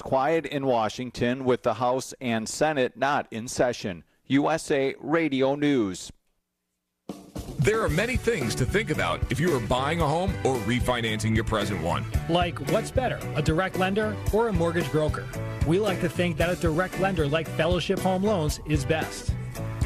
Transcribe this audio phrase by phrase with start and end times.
[0.00, 4.04] quiet in Washington with the House and Senate not in session.
[4.26, 6.10] USA Radio News.
[7.58, 11.34] There are many things to think about if you are buying a home or refinancing
[11.34, 12.04] your present one.
[12.28, 15.26] Like, what's better, a direct lender or a mortgage broker?
[15.66, 19.34] We like to think that a direct lender like Fellowship Home Loans is best.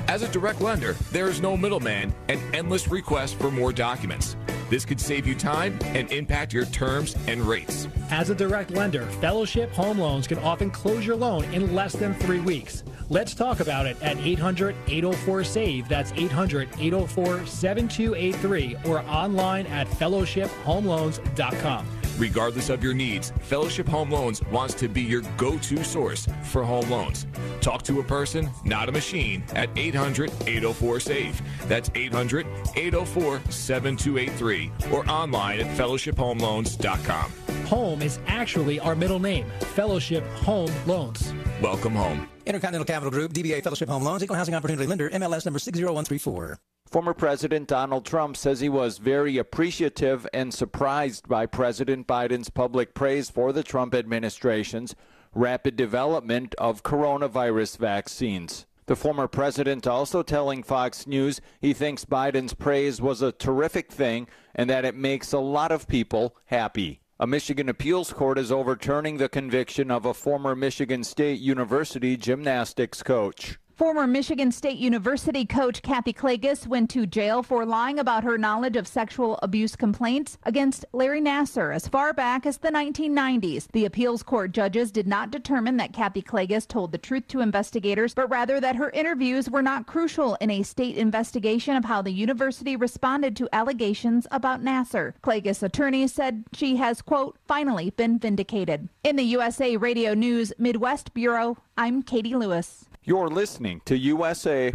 [0.08, 4.36] As a direct lender, there is no middleman and endless requests for more documents.
[4.70, 7.88] This could save you time and impact your terms and rates.
[8.10, 12.14] As a direct lender, Fellowship Home Loans can often close your loan in less than
[12.14, 12.84] three weeks.
[13.08, 15.88] Let's talk about it at 800 804 SAVE.
[15.88, 21.99] That's 800 804 7283 or online at fellowshiphomeloans.com.
[22.18, 26.62] Regardless of your needs, Fellowship Home Loans wants to be your go to source for
[26.62, 27.26] home loans.
[27.60, 31.42] Talk to a person, not a machine, at 800 804 SAVE.
[31.68, 32.46] That's 800
[32.76, 37.32] 804 7283 or online at fellowshiphomeloans.com.
[37.66, 41.32] Home is actually our middle name Fellowship Home Loans.
[41.62, 42.28] Welcome home.
[42.46, 46.58] Intercontinental Capital Group, DBA Fellowship Home Loans, Equal Housing Opportunity Lender, MLS number 60134.
[46.90, 52.94] Former President Donald Trump says he was very appreciative and surprised by President Biden's public
[52.94, 54.96] praise for the Trump administration's
[55.32, 58.66] rapid development of coronavirus vaccines.
[58.86, 64.26] The former president also telling Fox News he thinks Biden's praise was a terrific thing
[64.52, 67.02] and that it makes a lot of people happy.
[67.20, 73.00] A Michigan appeals court is overturning the conviction of a former Michigan State University gymnastics
[73.04, 73.60] coach.
[73.80, 78.76] Former Michigan State University coach Kathy Klages went to jail for lying about her knowledge
[78.76, 83.68] of sexual abuse complaints against Larry Nassar as far back as the 1990s.
[83.72, 88.12] The appeals court judges did not determine that Kathy Klages told the truth to investigators,
[88.12, 92.12] but rather that her interviews were not crucial in a state investigation of how the
[92.12, 95.14] university responded to allegations about Nassar.
[95.22, 98.90] Klages' attorney said she has, quote, finally been vindicated.
[99.02, 102.89] In the USA Radio News Midwest Bureau, I'm Katie Lewis.
[103.02, 104.74] You're listening to USA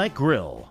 [0.09, 0.70] Grill.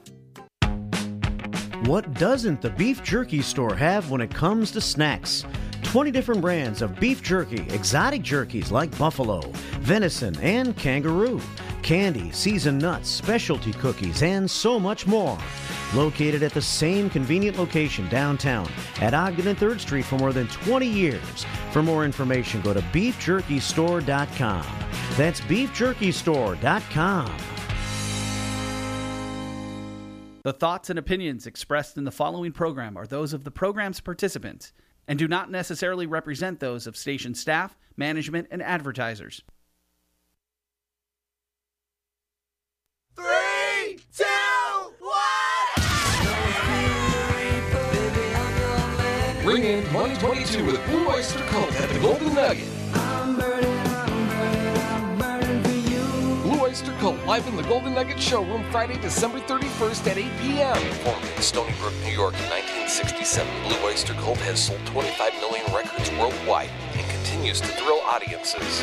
[1.85, 5.45] What doesn't the beef jerky store have when it comes to snacks?
[5.81, 9.41] 20 different brands of beef jerky, exotic jerkies like buffalo,
[9.79, 11.41] venison, and kangaroo,
[11.81, 15.39] candy, seasoned nuts, specialty cookies, and so much more.
[15.95, 18.69] Located at the same convenient location downtown
[19.01, 21.47] at Ogden and 3rd Street for more than 20 years.
[21.71, 24.65] For more information, go to beefjerkystore.com.
[25.17, 27.50] That's beefjerkystore.com.
[30.43, 34.73] The thoughts and opinions expressed in the following program are those of the program's participants
[35.07, 39.43] and do not necessarily represent those of station staff, management, and advertisers.
[43.15, 44.25] Three, two,
[49.45, 53.00] Ring in 2022 with Blue Oyster Cult at the Golden Nugget.
[56.81, 60.75] Oyster Cult live in the Golden Nugget showroom Friday, December 31st at 8 p.m.
[61.03, 65.63] Formed in Stony Brook, New York in 1967, Blue Oyster Cult has sold 25 million
[65.71, 68.81] records worldwide and continues to thrill audiences.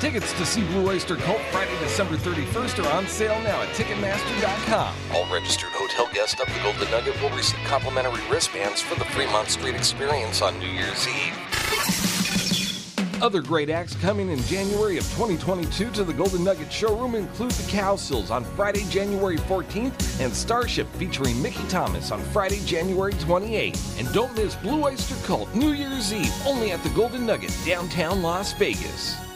[0.00, 3.68] Tickets Tickets to see Blue Oyster Cult Friday, December 31st are on sale now at
[3.76, 4.92] Ticketmaster.com.
[5.14, 9.46] All registered hotel guests of the Golden Nugget will receive complimentary wristbands for the Fremont
[9.50, 11.47] Street experience on New Year's Eve.
[13.20, 17.70] Other great acts coming in January of 2022 to the Golden Nugget showroom include the
[17.70, 23.98] Cow Cowsills on Friday, January 14th, and Starship featuring Mickey Thomas on Friday, January 28th.
[23.98, 28.22] And don't miss Blue Oyster Cult New Year's Eve only at the Golden Nugget, downtown
[28.22, 29.27] Las Vegas.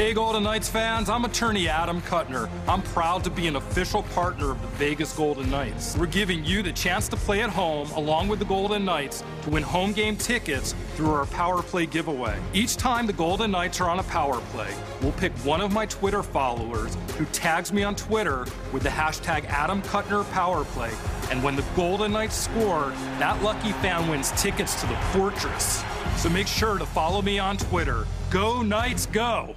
[0.00, 2.48] Hey, Golden Knights fans, I'm attorney Adam Kutner.
[2.66, 5.94] I'm proud to be an official partner of the Vegas Golden Knights.
[5.94, 9.50] We're giving you the chance to play at home along with the Golden Knights to
[9.50, 12.40] win home game tickets through our Power Play giveaway.
[12.54, 14.72] Each time the Golden Knights are on a Power Play,
[15.02, 19.44] we'll pick one of my Twitter followers who tags me on Twitter with the hashtag
[19.46, 20.92] Adam Power Play.
[21.30, 25.84] And when the Golden Knights score, that lucky fan wins tickets to the Fortress.
[26.16, 28.06] So make sure to follow me on Twitter.
[28.30, 29.56] Go Knights, go!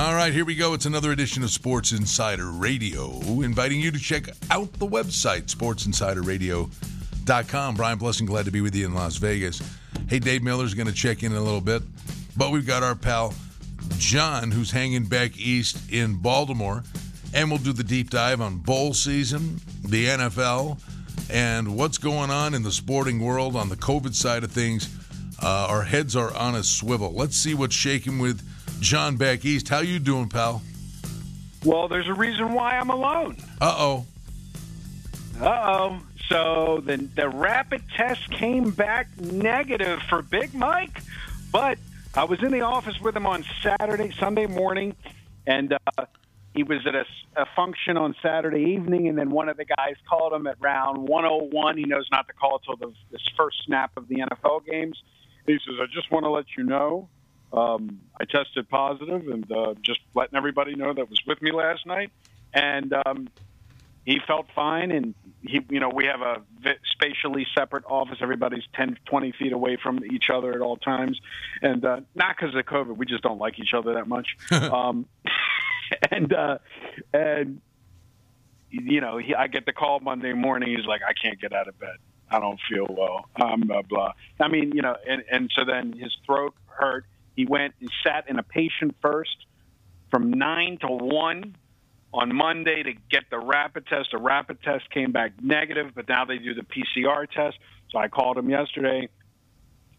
[0.00, 0.72] All right, here we go.
[0.72, 7.74] It's another edition of Sports Insider Radio, inviting you to check out the website, sportsinsiderradio.com.
[7.74, 9.60] Brian Blessing, glad to be with you in Las Vegas.
[10.08, 11.82] Hey, Dave Miller's going to check in, in a little bit,
[12.34, 13.34] but we've got our pal
[13.98, 16.82] John, who's hanging back east in Baltimore,
[17.34, 20.80] and we'll do the deep dive on bowl season, the NFL,
[21.30, 24.88] and what's going on in the sporting world on the COVID side of things.
[25.42, 27.12] Uh, our heads are on a swivel.
[27.12, 28.49] Let's see what's shaking with
[28.80, 29.68] John back east.
[29.68, 30.62] How you doing, pal?
[31.64, 33.36] Well, there's a reason why I'm alone.
[33.60, 34.06] Uh oh.
[35.40, 36.00] Uh oh.
[36.28, 41.02] So the the rapid test came back negative for Big Mike,
[41.50, 41.78] but
[42.14, 44.94] I was in the office with him on Saturday, Sunday morning,
[45.46, 46.06] and uh,
[46.54, 47.04] he was at a,
[47.36, 51.08] a function on Saturday evening, and then one of the guys called him at round
[51.08, 51.76] 101.
[51.76, 55.02] He knows not to call until the this first snap of the NFL games.
[55.46, 57.08] He says, "I just want to let you know."
[57.52, 61.86] Um, I tested positive and uh, just letting everybody know that was with me last
[61.86, 62.10] night.
[62.52, 63.28] And um,
[64.04, 64.90] he felt fine.
[64.90, 66.42] And he, you know, we have a
[66.92, 68.18] spatially separate office.
[68.20, 71.20] Everybody's 10, 20 feet away from each other at all times.
[71.62, 74.36] And uh, not because of COVID, we just don't like each other that much.
[74.50, 75.06] um,
[76.10, 76.58] and, uh,
[77.12, 77.60] and,
[78.70, 80.76] you know, he, I get the call Monday morning.
[80.76, 81.96] He's like, I can't get out of bed.
[82.30, 83.28] I don't feel well.
[83.42, 84.12] Um, blah, blah.
[84.38, 87.04] I mean, you know, and, and so then his throat hurt.
[87.36, 89.36] He went and sat in a patient first
[90.10, 91.56] from 9 to 1
[92.12, 94.10] on Monday to get the rapid test.
[94.12, 97.58] The rapid test came back negative, but now they do the PCR test.
[97.90, 99.08] So I called him yesterday.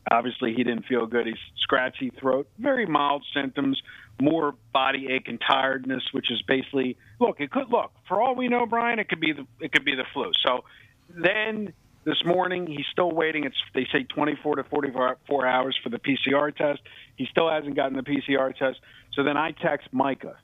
[0.09, 1.27] Obviously, he didn't feel good.
[1.27, 3.81] He's scratchy throat, very mild symptoms,
[4.19, 7.39] more body ache and tiredness, which is basically look.
[7.39, 9.00] It could look for all we know, Brian.
[9.00, 10.31] It could be the it could be the flu.
[10.43, 10.63] So
[11.09, 11.73] then
[12.03, 12.67] this morning.
[12.67, 13.43] He's still waiting.
[13.46, 16.81] It's they say 24 to 44 hours for the PCR test.
[17.15, 18.79] He still hasn't gotten the PCR test.
[19.13, 20.38] So then I text Micah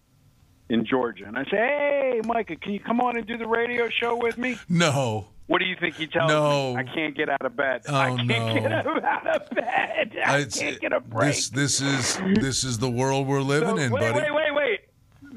[0.70, 3.90] in Georgia and I say, "Hey, Micah, can you come on and do the radio
[3.90, 5.28] show with me?" No.
[5.48, 6.74] What do you think he tells no.
[6.74, 6.82] me?
[6.82, 7.84] I can't get out of bed.
[7.88, 8.54] Oh, I can't no.
[8.54, 8.86] get out
[9.28, 10.12] of bed.
[10.26, 11.30] I It's- can't get a break.
[11.36, 14.30] This this is this is the world we're living So, in, wait, buddy.
[14.30, 14.80] wait, wait, wait.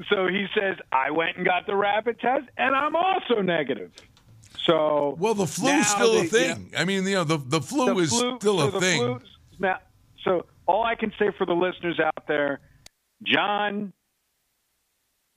[0.09, 3.93] so he says, I went and got the rapid test, and I'm also negative.
[4.67, 6.73] So well, the flu is still they- a thing.
[6.76, 9.00] I mean, you know, the the flu the is flu- still so a the thing.
[9.00, 9.21] flu-
[9.59, 9.79] now,
[10.25, 12.61] so all I can say for the listeners out there,
[13.25, 13.93] John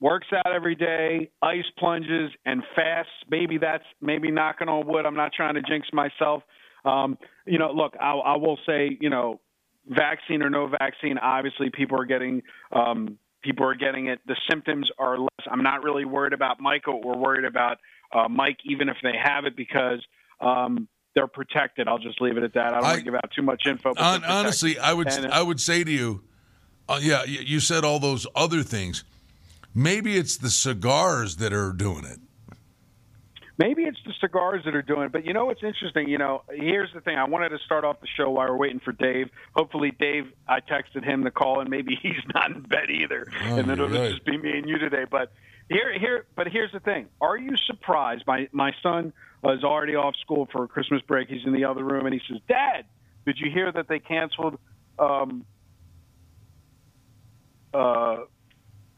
[0.00, 3.12] works out every day, ice plunges, and fasts.
[3.30, 5.06] Maybe that's maybe knocking on wood.
[5.06, 6.42] I'm not trying to jinx myself.
[6.84, 7.16] Um,
[7.46, 9.40] you know, look, I, I will say, you know,
[9.88, 14.20] vaccine or no vaccine, obviously people are getting um, people are getting it.
[14.26, 15.28] The symptoms are less.
[15.50, 17.00] I'm not really worried about Michael.
[17.02, 17.78] We're worried about
[18.14, 20.00] uh, Mike, even if they have it, because
[20.40, 21.88] um, they're protected.
[21.88, 22.68] I'll just leave it at that.
[22.74, 23.94] I don't want to give out too much info.
[23.96, 24.78] Hon- honestly.
[24.78, 26.22] I would And, uh, I would say to you,
[26.88, 29.04] uh, yeah, you said all those other things.
[29.74, 32.18] Maybe it's the cigars that are doing it.
[33.56, 36.08] Maybe it's the cigars that are doing it, but you know what's interesting?
[36.08, 37.16] You know, here's the thing.
[37.16, 39.30] I wanted to start off the show while we're waiting for Dave.
[39.54, 43.56] Hopefully, Dave, I texted him the call, and maybe he's not in bed either, Oh,
[43.56, 44.10] and then it'll right.
[44.10, 45.04] just be me and you today.
[45.08, 45.32] But
[45.68, 47.06] here, here, but here's the thing.
[47.20, 48.24] Are you surprised?
[48.26, 49.12] My my son
[49.44, 51.28] is already off school for Christmas break.
[51.28, 52.84] He's in the other room, and he says, "Dad,
[53.26, 54.58] did you hear that they canceled
[54.98, 55.44] um,
[57.72, 58.16] uh,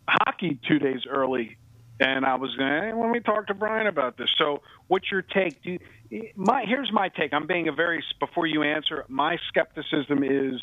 [0.08, 1.56] hockey two days early?"
[1.99, 4.28] And I was going, hey, let me talk to Brian about this.
[4.37, 5.62] So, what's your take?
[5.62, 5.78] Do
[6.11, 7.32] you, my here's my take.
[7.32, 9.04] I'm being a very before you answer.
[9.08, 10.61] My skepticism is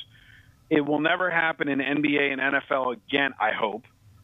[0.70, 3.34] it will never happen in NBA and NFL again.
[3.40, 3.84] I hope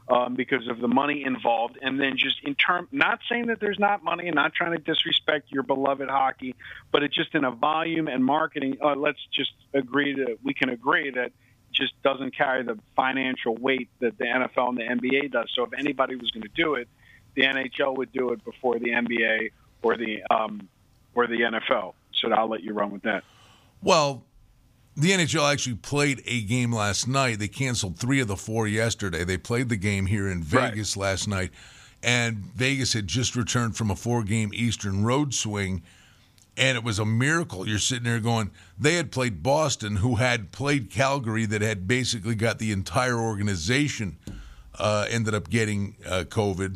[0.09, 3.79] um, because of the money involved, and then just in term, not saying that there's
[3.79, 6.55] not money, and not trying to disrespect your beloved hockey,
[6.91, 8.77] but it's just in a volume and marketing.
[8.83, 11.31] Uh, let's just agree that we can agree that
[11.71, 15.51] just doesn't carry the financial weight that the NFL and the NBA does.
[15.53, 16.87] So if anybody was going to do it,
[17.35, 19.51] the NHL would do it before the NBA
[19.83, 20.67] or the um,
[21.13, 21.93] or the NFL.
[22.13, 23.23] So I'll let you run with that.
[23.81, 24.23] Well,
[24.99, 27.39] the NHL actually played a game last night.
[27.39, 29.23] They canceled three of the four yesterday.
[29.23, 31.51] They played the game here in Vegas last night,
[32.03, 35.83] and Vegas had just returned from a four game Eastern road swing,
[36.57, 37.67] and it was a miracle.
[37.67, 42.35] You're sitting there going, they had played Boston, who had played Calgary, that had basically
[42.35, 44.17] got the entire organization
[44.77, 46.75] uh, ended up getting uh, COVID,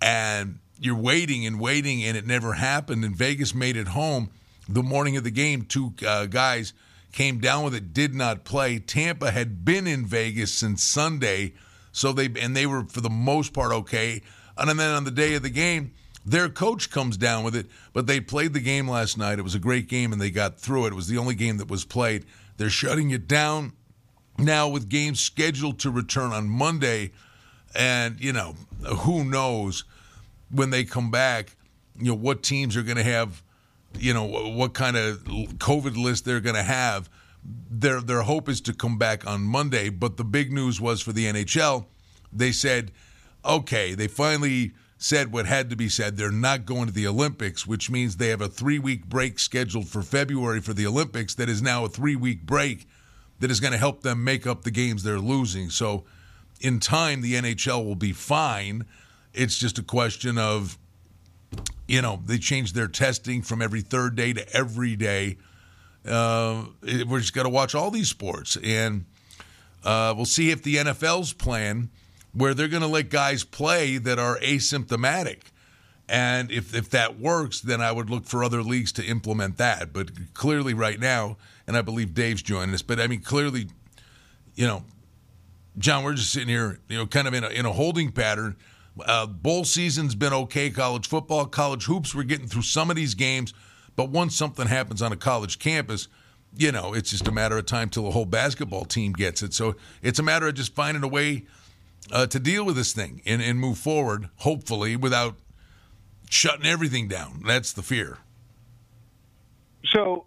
[0.00, 3.04] and you're waiting and waiting, and it never happened.
[3.04, 4.30] And Vegas made it home
[4.68, 5.62] the morning of the game.
[5.62, 6.72] Two uh, guys
[7.12, 8.78] came down with it, did not play.
[8.78, 11.54] Tampa had been in Vegas since Sunday,
[11.92, 14.22] so they and they were for the most part okay.
[14.56, 15.92] And then on the day of the game,
[16.24, 19.38] their coach comes down with it, but they played the game last night.
[19.38, 20.92] It was a great game, and they got through it.
[20.92, 22.24] It was the only game that was played.
[22.56, 23.72] They're shutting it down
[24.38, 27.12] now with games scheduled to return on Monday,
[27.74, 28.54] and you know
[29.00, 29.84] who knows
[30.50, 31.56] when they come back,
[31.98, 33.42] you know what teams are going to have,
[33.98, 37.08] you know what kind of COVID list they're going to have.
[37.44, 41.12] Their their hope is to come back on Monday, but the big news was for
[41.12, 41.86] the NHL.
[42.32, 42.92] They said,
[43.44, 46.16] okay, they finally said what had to be said.
[46.16, 49.88] They're not going to the Olympics, which means they have a three week break scheduled
[49.88, 51.34] for February for the Olympics.
[51.34, 52.86] That is now a three week break
[53.40, 55.68] that is going to help them make up the games they're losing.
[55.68, 56.04] So,
[56.60, 58.86] in time, the NHL will be fine.
[59.34, 60.78] It's just a question of,
[61.92, 65.36] you know, they changed their testing from every third day to every day.
[66.08, 66.64] Uh,
[67.06, 69.04] we're just got to watch all these sports, and
[69.84, 71.90] uh, we'll see if the NFL's plan,
[72.32, 75.40] where they're going to let guys play that are asymptomatic.
[76.08, 79.92] And if, if that works, then I would look for other leagues to implement that.
[79.92, 83.68] But clearly, right now, and I believe Dave's joining us, but I mean, clearly,
[84.54, 84.82] you know,
[85.76, 88.56] John, we're just sitting here, you know, kind of in a, in a holding pattern.
[89.06, 90.70] Uh, bowl season's been okay.
[90.70, 93.54] College football, college hoops, we're getting through some of these games.
[93.96, 96.08] But once something happens on a college campus,
[96.56, 99.54] you know, it's just a matter of time till the whole basketball team gets it.
[99.54, 101.44] So it's a matter of just finding a way
[102.10, 105.36] uh, to deal with this thing and, and move forward, hopefully, without
[106.28, 107.42] shutting everything down.
[107.46, 108.18] That's the fear.
[109.86, 110.26] So,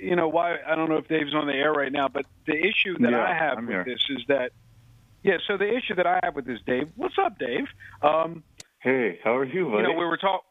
[0.00, 2.54] you know, why I don't know if Dave's on the air right now, but the
[2.56, 3.84] issue that Yeah, I have I'm with here.
[3.84, 4.52] this is that,
[5.22, 5.36] yeah.
[5.46, 6.90] So the issue that I have with this, Dave.
[6.96, 7.66] What's up, Dave?
[8.02, 8.42] Um,
[8.80, 9.78] Hey, how are you, buddy?
[9.78, 10.42] you know, we were talk.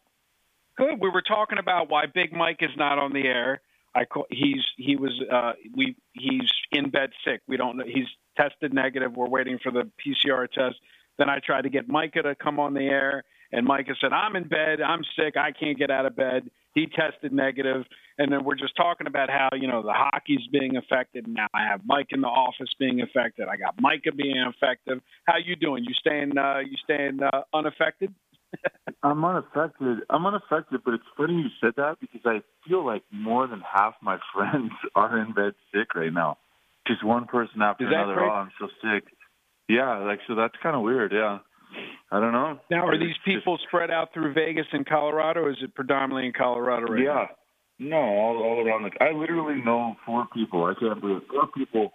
[0.77, 0.99] Good.
[0.99, 3.61] We were talking about why Big Mike is not on the air.
[3.95, 7.41] I call, he's he was uh, we he's in bed sick.
[7.47, 7.85] We don't know.
[7.85, 8.05] He's
[8.35, 9.15] tested negative.
[9.15, 10.75] We're waiting for the PCR test.
[11.17, 14.35] Then I tried to get Micah to come on the air, and Micah said, "I'm
[14.35, 14.81] in bed.
[14.81, 15.35] I'm sick.
[15.37, 17.85] I can't get out of bed." He tested negative,
[18.19, 21.25] and then we're just talking about how you know the hockey's being affected.
[21.25, 23.47] And now I have Mike in the office being affected.
[23.47, 25.01] I got Micah being affected.
[25.25, 25.85] How you doing?
[25.85, 26.37] You staying?
[26.37, 28.13] Uh, you staying uh, unaffected?
[29.03, 29.97] I'm unaffected.
[30.11, 33.95] I'm unaffected, but it's funny you said that because I feel like more than half
[34.03, 36.37] my friends are in bed sick right now.
[36.85, 38.13] Just one person after another.
[38.13, 38.29] crazy?
[38.29, 39.05] Oh, I'm so sick.
[39.67, 41.11] Yeah, like so that's kind of weird.
[41.11, 41.39] Yeah.
[42.11, 42.59] I don't know.
[42.71, 46.33] Now, are these people spread out through Vegas and Colorado, or is it predominantly in
[46.33, 47.13] Colorado right yeah.
[47.13, 47.27] now?
[47.79, 49.03] No, all, all around the.
[49.03, 50.63] I literally know four people.
[50.65, 51.23] I can't believe it.
[51.29, 51.91] four people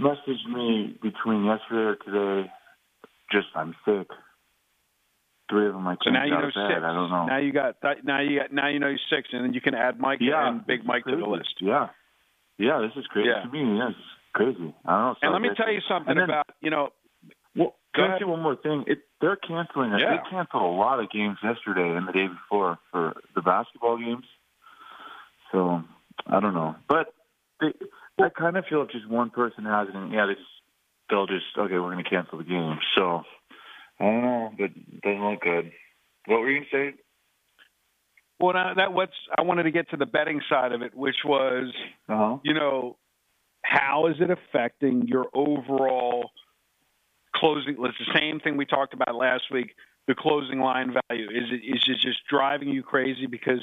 [0.00, 2.50] messaged me between yesterday or today.
[3.30, 4.08] Just I'm sick.
[5.50, 6.68] Three of them I So can't now you know bed.
[6.68, 6.80] six.
[6.82, 7.26] I don't know.
[7.26, 9.74] Now you got now you got now you know you're six, and then you can
[9.74, 11.54] add Mike Yeah, and Big Mike to the list.
[11.60, 11.88] Yeah,
[12.58, 13.42] yeah, this is crazy Yeah.
[13.44, 13.78] to me.
[13.78, 13.90] Yeah,
[14.32, 14.74] crazy.
[14.84, 15.14] I don't know.
[15.22, 16.88] And let me tell you something then- about you know.
[17.54, 18.20] Well, Go can I ahead.
[18.20, 18.84] say one more thing?
[18.86, 20.00] It, they're canceling it.
[20.00, 20.16] Yeah.
[20.22, 24.24] They canceled a lot of games yesterday and the day before for the basketball games.
[25.52, 25.82] So
[26.26, 27.14] I don't know, but
[27.60, 27.72] they,
[28.22, 30.46] I kind of feel if just one person has it, and yeah, they just
[31.08, 32.78] they'll just okay, we're going to cancel the game.
[32.96, 33.22] So
[34.00, 35.72] I don't know, but it doesn't look good.
[36.26, 37.02] What were you going to say?
[38.40, 41.72] Well, that what's I wanted to get to the betting side of it, which was
[42.08, 42.38] Uh-huh.
[42.42, 42.96] you know
[43.62, 46.30] how is it affecting your overall
[47.36, 47.76] closing?
[47.78, 49.74] It's the same thing we talked about last week.
[50.06, 53.60] The closing line value is it is it just driving you crazy because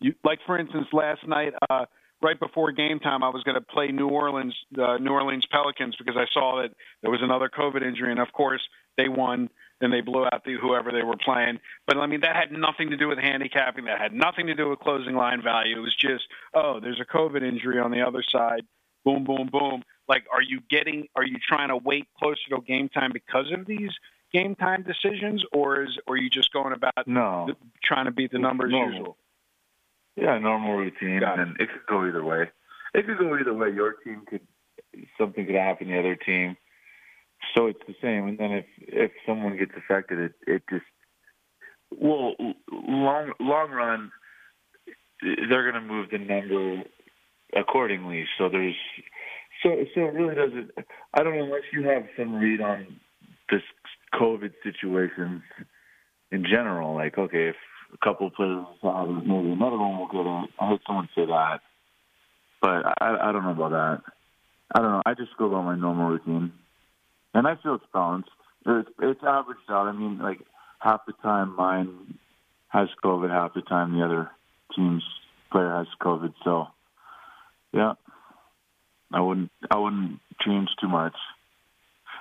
[0.00, 1.86] you like for instance last night uh,
[2.20, 5.94] right before game time I was going to play New Orleans uh, New Orleans Pelicans
[5.96, 8.62] because I saw that there was another COVID injury and of course
[8.96, 9.48] they won
[9.80, 11.60] and they blew out the whoever they were playing.
[11.86, 13.84] But I mean that had nothing to do with handicapping.
[13.84, 15.76] That had nothing to do with closing line value.
[15.76, 18.62] It was just oh there's a COVID injury on the other side.
[19.04, 19.84] Boom boom boom.
[20.08, 23.66] Like are you getting are you trying to wait closer to game time because of
[23.66, 23.90] these
[24.32, 27.48] game time decisions or is or are you just going about No.
[27.82, 28.92] trying to beat the numbers Normal.
[28.92, 29.16] usual?
[30.16, 32.48] Yeah, normal routine, and it could go either way.
[32.94, 33.70] It could go either way.
[33.70, 34.46] Your team could
[35.18, 36.56] something could happen to the other team,
[37.54, 38.28] so it's the same.
[38.28, 40.84] And then if if someone gets affected, it it just
[41.90, 42.34] well
[42.70, 44.12] long long run
[45.22, 46.82] they're going to move the number
[47.56, 48.26] accordingly.
[48.38, 48.74] So there's
[49.64, 50.70] so so it really doesn't.
[51.14, 53.00] I don't know unless you have some read on
[53.50, 53.62] this
[54.14, 55.42] COVID situations
[56.30, 56.94] in general.
[56.94, 57.56] Like okay, if
[57.92, 60.50] a couple of players it, maybe another one will get it.
[60.60, 61.60] I heard someone say that,
[62.60, 64.12] but I I don't know about that.
[64.74, 65.02] I don't know.
[65.06, 66.52] I just go about my normal routine,
[67.32, 68.30] and I feel it's balanced.
[68.66, 69.88] It's it's averaged out.
[69.88, 70.40] I mean, like
[70.78, 72.18] half the time mine
[72.68, 74.30] has COVID, half the time the other
[74.74, 75.04] team's
[75.50, 76.34] player has COVID.
[76.42, 76.66] So,
[77.72, 77.92] yeah,
[79.14, 81.14] I wouldn't I wouldn't change too much,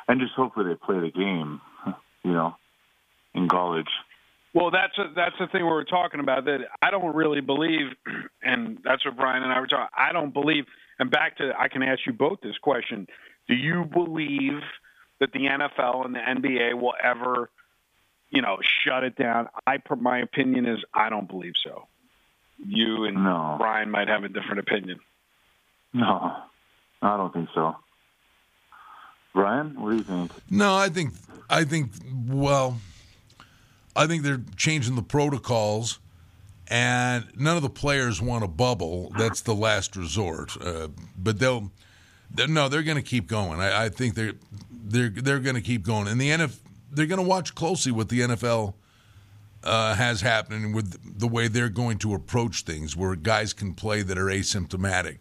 [0.07, 1.59] and just hopefully they play the game,
[2.23, 2.55] you know,
[3.33, 3.89] in college.
[4.53, 6.45] Well, that's a, that's the thing we were talking about.
[6.45, 7.87] That I don't really believe,
[8.43, 9.87] and that's what Brian and I were talking.
[9.97, 10.65] I don't believe.
[10.99, 13.07] And back to, I can ask you both this question:
[13.47, 14.61] Do you believe
[15.19, 17.49] that the NFL and the NBA will ever,
[18.29, 19.47] you know, shut it down?
[19.65, 21.87] I, my opinion is, I don't believe so.
[22.63, 23.15] You and
[23.57, 24.99] Brian might have a different opinion.
[25.91, 26.37] No,
[27.03, 27.75] I don't think so.
[29.33, 30.31] Brian, what do you think?
[30.49, 31.13] No, I think
[31.49, 31.91] I think
[32.27, 32.79] well,
[33.95, 35.99] I think they're changing the protocols,
[36.67, 39.11] and none of the players want a bubble.
[39.17, 40.55] That's the last resort.
[40.61, 41.71] Uh, but they'll,
[42.31, 43.59] they're, no, they're going to keep going.
[43.59, 44.33] I, I think they're
[44.71, 46.57] they're they're going to keep going, and the NF
[46.91, 48.75] they're going to watch closely what the NFL
[49.63, 54.03] uh, has happening with the way they're going to approach things, where guys can play
[54.03, 55.19] that are asymptomatic.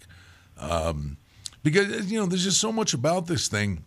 [0.58, 1.16] Um,
[1.62, 3.84] because you know, there's just so much about this thing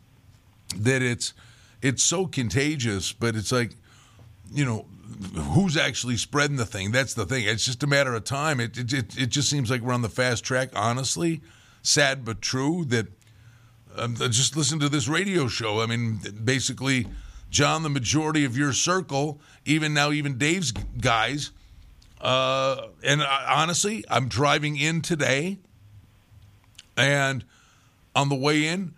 [0.78, 1.34] that it's
[1.82, 3.76] it's so contagious, but it's like,
[4.52, 4.86] you know,
[5.54, 6.92] who's actually spreading the thing?
[6.92, 7.46] That's the thing.
[7.46, 8.60] It's just a matter of time.
[8.60, 10.70] It it it, it just seems like we're on the fast track.
[10.76, 11.42] Honestly,
[11.82, 13.08] sad but true that.
[13.98, 15.80] Um, just listen to this radio show.
[15.80, 17.08] I mean, basically,
[17.50, 21.52] John, the majority of your circle, even now, even Dave's guys,
[22.20, 25.60] uh, and I, honestly, I'm driving in today,
[26.98, 27.46] and
[28.16, 28.94] on the way in,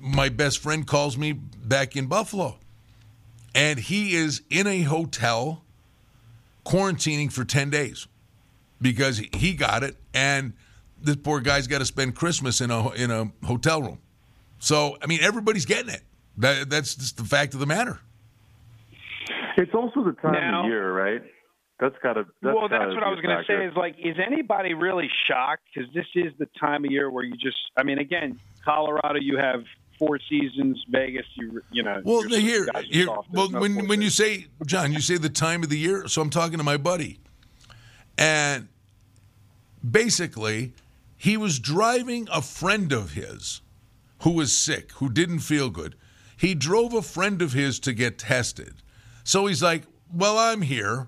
[0.00, 2.58] my best friend calls me back in Buffalo.
[3.54, 5.62] And he is in a hotel
[6.64, 8.06] quarantining for 10 days
[8.80, 9.96] because he got it.
[10.12, 10.52] And
[11.00, 13.98] this poor guy's got to spend Christmas in a, in a hotel room.
[14.58, 16.02] So, I mean, everybody's getting it.
[16.38, 18.00] That, that's just the fact of the matter.
[19.56, 21.22] It's also the time Now- of year, right?
[21.78, 22.24] That's got to.
[22.42, 23.66] That's well, that's gotta what I was going to say.
[23.66, 25.62] Is like, is anybody really shocked?
[25.74, 27.58] Because this is the time of year where you just.
[27.76, 29.62] I mean, again, Colorado, you have
[29.98, 30.82] four seasons.
[30.88, 32.00] Vegas, you you know.
[32.02, 33.08] Well, you're- here, here.
[33.30, 36.08] Well, no when four when you say John, you say the time of the year.
[36.08, 37.20] So I'm talking to my buddy,
[38.16, 38.68] and
[39.88, 40.72] basically,
[41.16, 43.60] he was driving a friend of his
[44.22, 45.94] who was sick, who didn't feel good.
[46.38, 48.76] He drove a friend of his to get tested.
[49.24, 51.06] So he's like, "Well, I'm here,"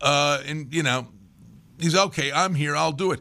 [0.00, 1.08] uh, and you know,
[1.78, 2.32] he's okay.
[2.32, 2.76] I'm here.
[2.76, 3.20] I'll do it.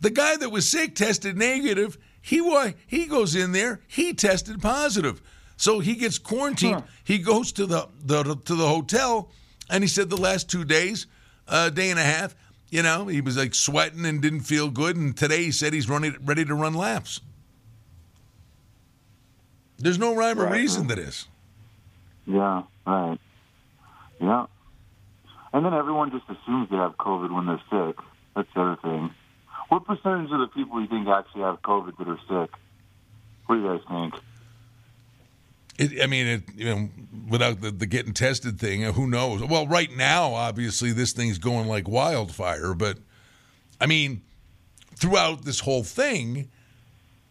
[0.00, 1.98] The guy that was sick tested negative.
[2.22, 3.80] He wa- he goes in there.
[3.86, 5.22] He tested positive.
[5.56, 6.84] So he gets quarantined.
[7.04, 9.30] He goes to the, the to the hotel,
[9.68, 11.06] and he said the last two days,
[11.48, 12.34] a uh, day and a half,
[12.70, 14.96] you know, he was like sweating and didn't feel good.
[14.96, 17.20] And today he said he's running ready to run laps.
[19.78, 21.26] There's no rhyme or reason to this.
[22.26, 23.18] Yeah, right.
[24.20, 24.46] Yeah.
[25.52, 27.96] And then everyone just assumes they have COVID when they're sick.
[28.36, 29.10] That's the other thing.
[29.68, 32.54] What percentage of the people you think actually have COVID that are sick?
[33.46, 34.14] What do you guys think?
[35.78, 36.88] It, I mean, it, you know,
[37.28, 39.42] without the, the getting tested thing, who knows?
[39.42, 42.74] Well, right now, obviously, this thing's going like wildfire.
[42.74, 42.98] But
[43.80, 44.22] I mean,
[44.96, 46.50] throughout this whole thing,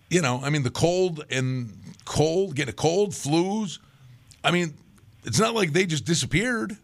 [0.10, 3.80] you know, I mean, the cold and cold, get a cold, flus.
[4.44, 4.74] I mean,
[5.26, 6.76] it's not like they just disappeared.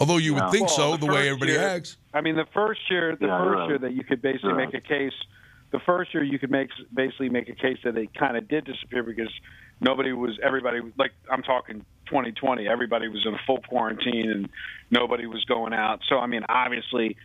[0.00, 1.98] Although you would think Well, so, the the way everybody year- acts.
[2.14, 3.68] I mean, the first year, the Yeah, first right.
[3.68, 4.72] year that you could basically Right.
[4.72, 5.12] make a case,
[5.72, 8.64] the first year you could make basically make a case that they kind of did
[8.64, 9.30] disappear because
[9.80, 14.48] nobody was, everybody like, I'm talking 2020, everybody was in a full quarantine and
[14.90, 16.00] nobody was going out.
[16.08, 17.16] So, I mean, obviously,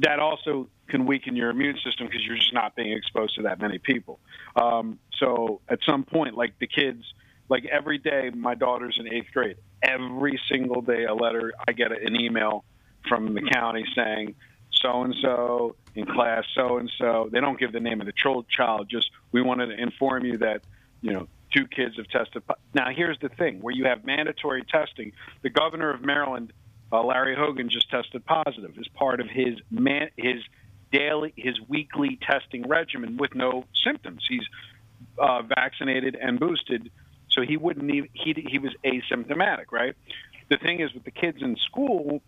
[0.00, 3.60] that also can weaken your immune system because you're just not being exposed to that
[3.60, 4.18] many people.
[4.56, 7.04] Um, so, at some point, like the kids,
[7.48, 9.56] like every day, my daughter's in eighth grade.
[9.82, 12.64] Every single day, a letter, I get an email
[13.08, 14.34] from the county saying
[14.72, 17.28] so and so in class so and so.
[17.30, 18.88] They don't give the name of the child.
[18.88, 20.62] Just we wanted to inform you that
[21.00, 22.42] you know two kids have tested.
[22.74, 26.52] Now here's the thing: where you have mandatory testing, the governor of Maryland,
[26.92, 30.42] uh, Larry Hogan, just tested positive as part of his man his
[30.92, 34.24] daily his weekly testing regimen with no symptoms.
[34.28, 34.46] He's
[35.18, 36.90] uh, vaccinated and boosted,
[37.34, 39.94] so he wouldn't even he he was asymptomatic, right?
[40.48, 42.22] The thing is with the kids in school,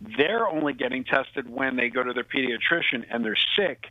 [0.00, 3.86] they're only getting tested when they go to their pediatrician and they're sick,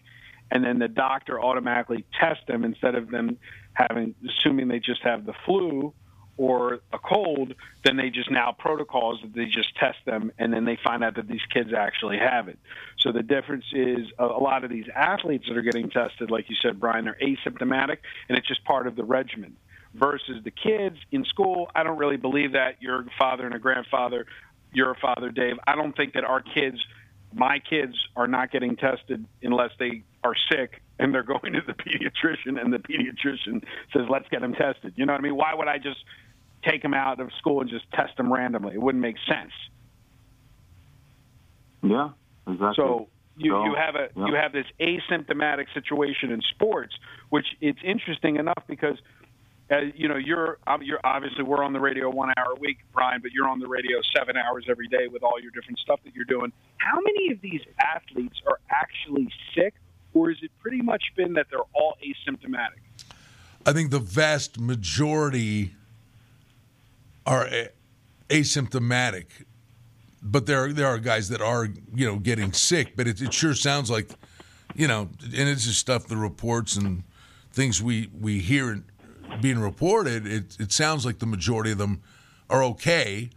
[0.52, 3.38] and then the doctor automatically tests them instead of them
[3.74, 5.94] having assuming they just have the flu
[6.38, 10.66] or a cold, then they just now protocols that they just test them and then
[10.66, 12.60] they find out that these kids actually have it.
[13.00, 16.56] So the difference is a, lot of these athletes that are getting tested, like you
[16.62, 17.98] said, Brian, they're asymptomatic
[18.30, 19.58] and it's just part of the regimen.
[19.98, 22.76] Versus the kids in school, I don't really believe that.
[22.80, 24.26] You're a father and a grandfather.
[24.72, 25.56] You're a father, Dave.
[25.66, 26.78] I don't think that our kids,
[27.34, 31.74] my kids, are not getting tested unless they are sick and they're going to the
[31.74, 34.94] pediatrician and the pediatrician says, let's get them tested.
[34.96, 35.36] You know what I mean?
[35.36, 36.00] Why would I just
[36.64, 38.76] take them out of school and just test them randomly?
[38.76, 39.52] It wouldn't make sense.
[41.84, 42.10] Yeah,
[42.48, 42.74] exactly.
[42.76, 43.08] So
[43.38, 44.26] you, So, you have a yeah.
[44.28, 46.94] you have this asymptomatic situation in sports,
[47.30, 48.98] which it's interesting enough because
[49.70, 53.22] uh, you know you're you're obviously we're on the radio one hour a week, Brian,
[53.22, 56.16] but you're on the radio seven hours every day with all your different stuff that
[56.16, 56.54] you're doing.
[56.78, 59.74] How many of these athletes are actually sick,
[60.14, 62.80] or is it pretty much been that they're all asymptomatic?
[63.66, 65.74] I think the vast majority
[67.26, 67.70] are a-
[68.30, 69.26] asymptomatic,
[70.24, 72.96] but there there are guys that are you know getting sick.
[72.96, 74.12] But it, it sure sounds like
[74.76, 77.04] you know, and it's just stuff the reports and
[77.52, 78.86] things we we hear and
[79.42, 80.26] being reported.
[80.28, 82.02] It it sounds like the majority of them
[82.50, 83.30] are okay,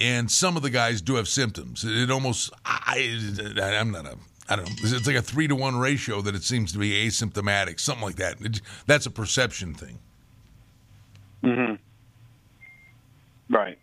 [0.00, 1.84] and some of the guys do have symptoms.
[1.84, 3.18] It almost I
[3.56, 4.16] I'm not a.
[4.50, 4.74] I don't know.
[4.78, 8.16] It's like a three to one ratio that it seems to be asymptomatic, something like
[8.16, 8.40] that.
[8.40, 9.98] It, that's a perception thing.
[11.44, 11.74] Mm-hmm.
[13.54, 13.78] Right.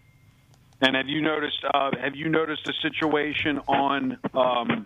[0.81, 1.63] And have you noticed?
[1.71, 4.85] Uh, have you noticed a situation on um,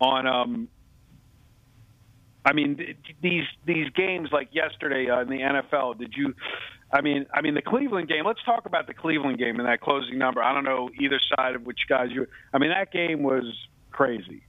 [0.00, 0.26] on?
[0.26, 0.68] Um,
[2.44, 5.98] I mean, these these games like yesterday uh, in the NFL.
[5.98, 6.34] Did you?
[6.92, 8.24] I mean, I mean the Cleveland game.
[8.24, 10.42] Let's talk about the Cleveland game and that closing number.
[10.42, 12.26] I don't know either side of which guys you.
[12.52, 13.44] I mean, that game was
[13.90, 14.42] crazy.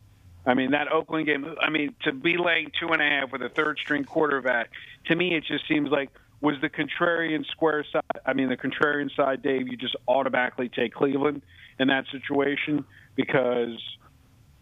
[0.46, 3.44] I mean, that Oakland game, I mean, to be laying two and a half with
[3.44, 4.72] a third string quarterback,
[5.06, 9.16] to me, it just seems like was the contrarian square side, I mean, the contrarian
[9.16, 11.44] side, Dave, you just automatically take Cleveland
[11.78, 13.78] in that situation because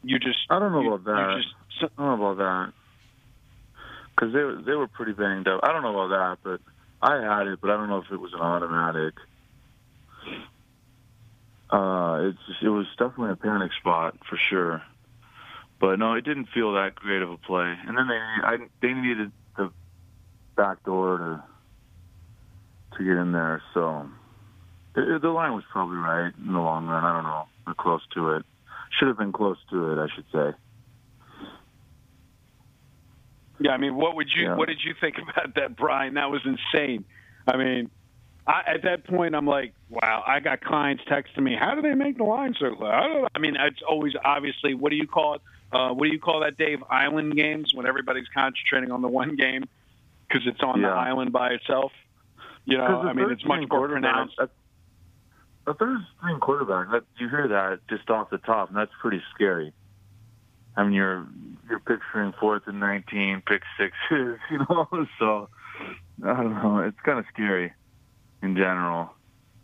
[0.04, 0.40] you just.
[0.50, 1.36] I don't know you- about that.
[1.38, 2.79] you just- I don't know about that
[4.20, 5.62] because they they were pretty banged up.
[5.64, 6.62] I don't know about that, but
[7.02, 9.14] I had it, but I don't know if it was an automatic.
[11.70, 14.82] Uh, it's it was definitely a panic spot for sure.
[15.80, 17.74] But no, it didn't feel that great of a play.
[17.88, 19.72] And then they I, they needed the
[20.58, 23.62] back door to to get in there.
[23.74, 24.10] So
[24.96, 27.06] it, the line was probably right in the long run.
[27.06, 28.46] I don't know, or close to it.
[28.98, 30.58] Should have been close to it, I should say.
[33.60, 34.56] Yeah, I mean, what would you Yeah.
[34.56, 36.14] what did you think about that, Brian?
[36.16, 37.06] That was insane.
[37.48, 37.90] I mean,
[38.48, 40.24] I, at that point, I'm like, wow.
[40.26, 42.88] I got clients texting me, how do they make the line so low?
[42.88, 43.32] I don't.
[43.36, 45.42] I mean, it's always obviously what do you call it?
[45.72, 46.80] Uh, what do you call that, Dave?
[46.90, 49.66] Island games when everybody's concentrating on the one game.
[50.28, 51.92] because it's on the island by itself.
[52.66, 54.36] You know, I mean, it's much more pronounced.
[54.38, 54.50] A,
[55.68, 59.22] a third string quarterback, that, you hear that just off the top, and that's pretty
[59.34, 59.74] scary.
[60.80, 61.28] I mean, you're
[61.70, 64.88] you're picturing fourth and nineteen, pick sixes, you know.
[65.20, 65.50] So
[66.26, 66.80] I don't know.
[66.80, 67.74] It's kind of scary
[68.42, 69.10] in general.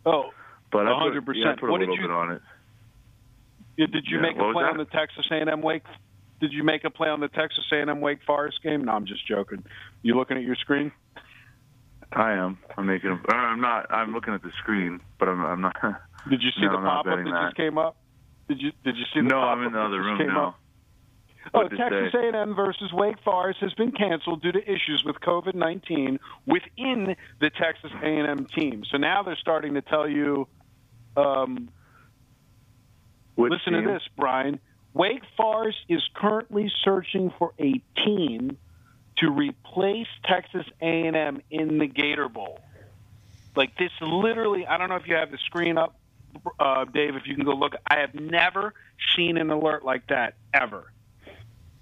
[0.04, 0.30] Oh,
[0.70, 1.34] But I put, 100%.
[1.34, 2.42] Yeah, I put a What did little you- bit on it.
[3.78, 5.82] Yeah, did you Yeah, make a play on the Texas A&M Wake?
[6.40, 8.84] Did you make a play on the Texas A&M Wake Forest game?
[8.84, 9.64] No, I'm just joking.
[10.02, 10.92] You looking at your screen?
[12.12, 12.58] I am.
[12.76, 13.10] I'm making.
[13.10, 13.90] A, uh, I'm not.
[13.90, 15.44] I'm looking at the screen, but I'm.
[15.44, 15.76] I'm not.
[16.30, 17.96] Did you see no, the pop up that, betting just came up?
[18.48, 20.48] Did you Did you see the No, I'm in the other room now.
[20.48, 20.60] up?
[21.54, 22.28] Oh, Texas say?
[22.28, 27.90] A&M versus Wake Forest has been canceled due to issues with COVID-19 within the Texas
[28.02, 28.84] A&M team.
[28.90, 30.48] So now they're starting to tell you,
[31.16, 31.68] um,
[33.36, 33.84] Which listen team?
[33.84, 34.58] to this, Brian.
[34.92, 38.56] Wake Forest is currently searching for a team
[39.18, 42.60] to replace Texas A&M in the Gator Bowl.
[43.54, 44.66] Like this, literally.
[44.66, 45.98] I don't know if you have the screen up,
[46.58, 47.16] uh, Dave.
[47.16, 48.74] If you can go look, I have never
[49.16, 50.92] seen an alert like that ever.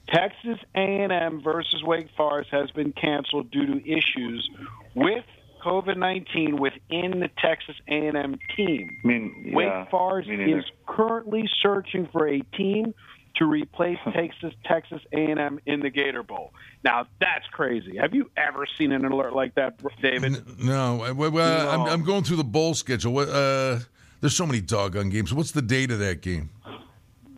[0.09, 4.49] Texas A&M versus Wake Forest has been canceled due to issues
[4.95, 5.25] with
[5.65, 8.99] COVID-19 within the Texas A&M team.
[9.03, 12.95] I mean, Wake yeah, Forest is currently searching for a team
[13.37, 16.53] to replace Texas Texas A&M in the Gator Bowl.
[16.85, 17.97] Now that's crazy.
[17.97, 20.45] Have you ever seen an alert like that, David?
[20.61, 23.13] No, I- well, well, I'm, I'm going through the bowl schedule.
[23.13, 23.79] What, uh,
[24.21, 25.35] there's so many doggone games.
[25.35, 26.51] What's the date of that game?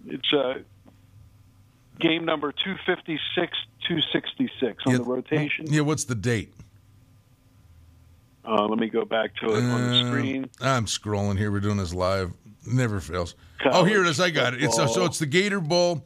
[0.06, 0.54] It's uh,
[2.00, 3.56] game number 256,
[3.88, 5.66] 266 on the rotation.
[5.72, 6.52] Yeah, what's the date?
[8.44, 10.50] Uh, let me go back to it on the Uh, screen.
[10.60, 11.50] I'm scrolling here.
[11.50, 12.32] We're doing this live.
[12.64, 13.34] Never fails.
[13.64, 14.20] oh, here it is.
[14.20, 14.62] I got it.
[14.62, 16.04] It's uh, so it's the Gator Bowl,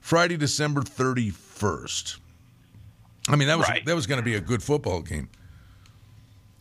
[0.00, 2.18] Friday, December 31st.
[3.28, 5.28] I mean, that was that was going to be a good football game.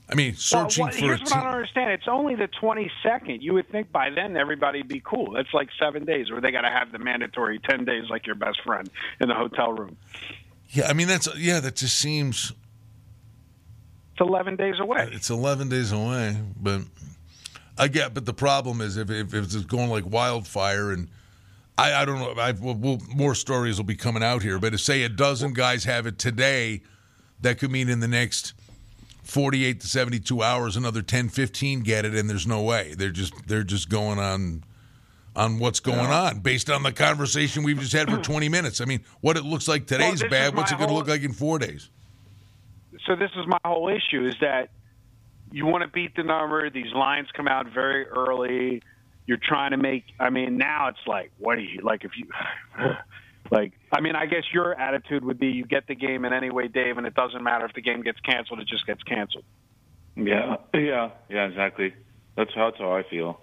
[0.09, 1.91] I mean, searching well, what, for here's what I don't understand.
[1.91, 3.41] It's only the 22nd.
[3.41, 5.31] You would think by then everybody'd be cool.
[5.33, 8.35] That's like seven days, or they got to have the mandatory 10 days like your
[8.35, 8.89] best friend
[9.19, 9.97] in the hotel room.
[10.69, 11.59] Yeah, I mean that's yeah.
[11.59, 12.51] That just seems
[14.13, 15.01] It's 11 days away.
[15.01, 16.37] Uh, it's 11 days away.
[16.59, 16.81] But
[17.77, 18.13] I get.
[18.13, 21.09] But the problem is if if, if it's going like wildfire and.
[21.77, 22.41] I, I don't know.
[22.41, 25.51] I, we'll, we'll, more stories will be coming out here, but to say a dozen
[25.51, 26.83] guys have it today,
[27.41, 28.53] that could mean in the next
[29.25, 33.33] 48 to 72 hours another 10 15 get it and there's no way they're just
[33.47, 34.63] they're just going on
[35.35, 38.85] on what's going on based on the conversation we've just had for 20 minutes i
[38.85, 41.33] mean what it looks like today's is bad what's it going to look like in
[41.33, 41.89] four days
[43.05, 44.69] So this is my whole issue: is that
[45.51, 46.69] you want to beat the number.
[46.69, 48.81] These lines come out very early.
[49.27, 50.05] You're trying to make.
[50.19, 52.03] I mean, now it's like, what do you like?
[52.03, 52.25] If you
[53.51, 56.49] like, I mean, I guess your attitude would be you get the game in any
[56.49, 58.59] way, Dave, and it doesn't matter if the game gets canceled.
[58.59, 59.45] It just gets canceled.
[60.15, 61.93] Yeah, yeah, yeah, exactly.
[62.35, 63.39] That's how, that's how I feel.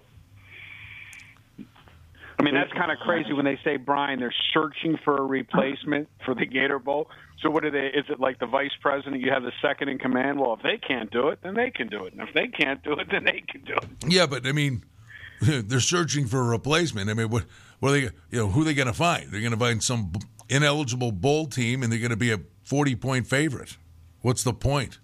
[2.38, 6.09] I mean, that's kind of crazy when they say, Brian, they're searching for a replacement
[6.25, 7.09] for the Gator Bowl.
[7.41, 7.87] So what are they?
[7.97, 9.21] Is it like the vice president?
[9.21, 10.41] You have the second in command.
[10.41, 12.83] Well, if they can't do it, then they can do it, and if they can't
[12.83, 14.12] do it, then they can do it.
[14.12, 14.83] yeah but i mean
[15.41, 17.45] they're searching for a replacement i mean what
[17.83, 19.83] what are they you know who are they going to find they're going to find
[19.83, 20.12] some
[20.49, 23.77] ineligible bowl team and they're going to be a 40 point favorite
[24.21, 24.99] what's the point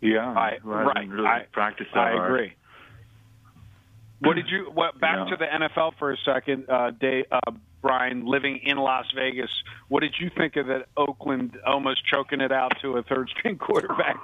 [0.00, 1.08] Yeah, I, right.
[1.08, 2.30] really I, practice that I hard.
[2.30, 2.52] agree.
[4.20, 4.70] What did you?
[4.72, 5.30] What back Yeah.
[5.30, 7.50] to the NFL for a second, uh, Dave, uh,
[7.82, 8.24] Brian?
[8.26, 9.50] Living in Las Vegas,
[9.88, 13.56] what did you think of that Oakland almost choking it out to a third string
[13.66, 14.16] quarterback?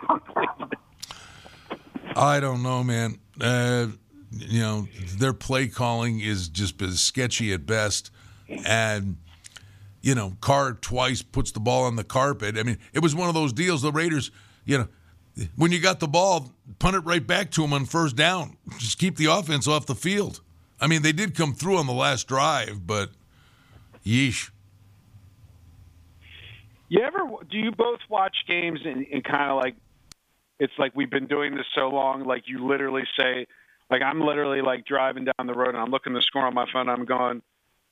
[2.16, 3.18] I don't know, man.
[3.40, 3.88] Uh,
[4.30, 4.88] you know,
[5.18, 8.10] their play calling is just as sketchy at best.
[8.64, 9.16] And,
[10.00, 12.56] you know, Carr twice puts the ball on the carpet.
[12.56, 13.82] I mean, it was one of those deals.
[13.82, 14.30] The Raiders,
[14.64, 14.88] you know,
[15.56, 18.56] when you got the ball, punt it right back to them on first down.
[18.78, 20.40] Just keep the offense off the field.
[20.80, 23.10] I mean, they did come through on the last drive, but
[24.04, 24.50] yeesh.
[26.88, 29.76] You ever do you both watch games and, and kind of like
[30.58, 33.46] it's like we've been doing this so long like you literally say
[33.90, 36.54] like I'm literally like driving down the road and I'm looking at the score on
[36.54, 37.42] my phone and I'm going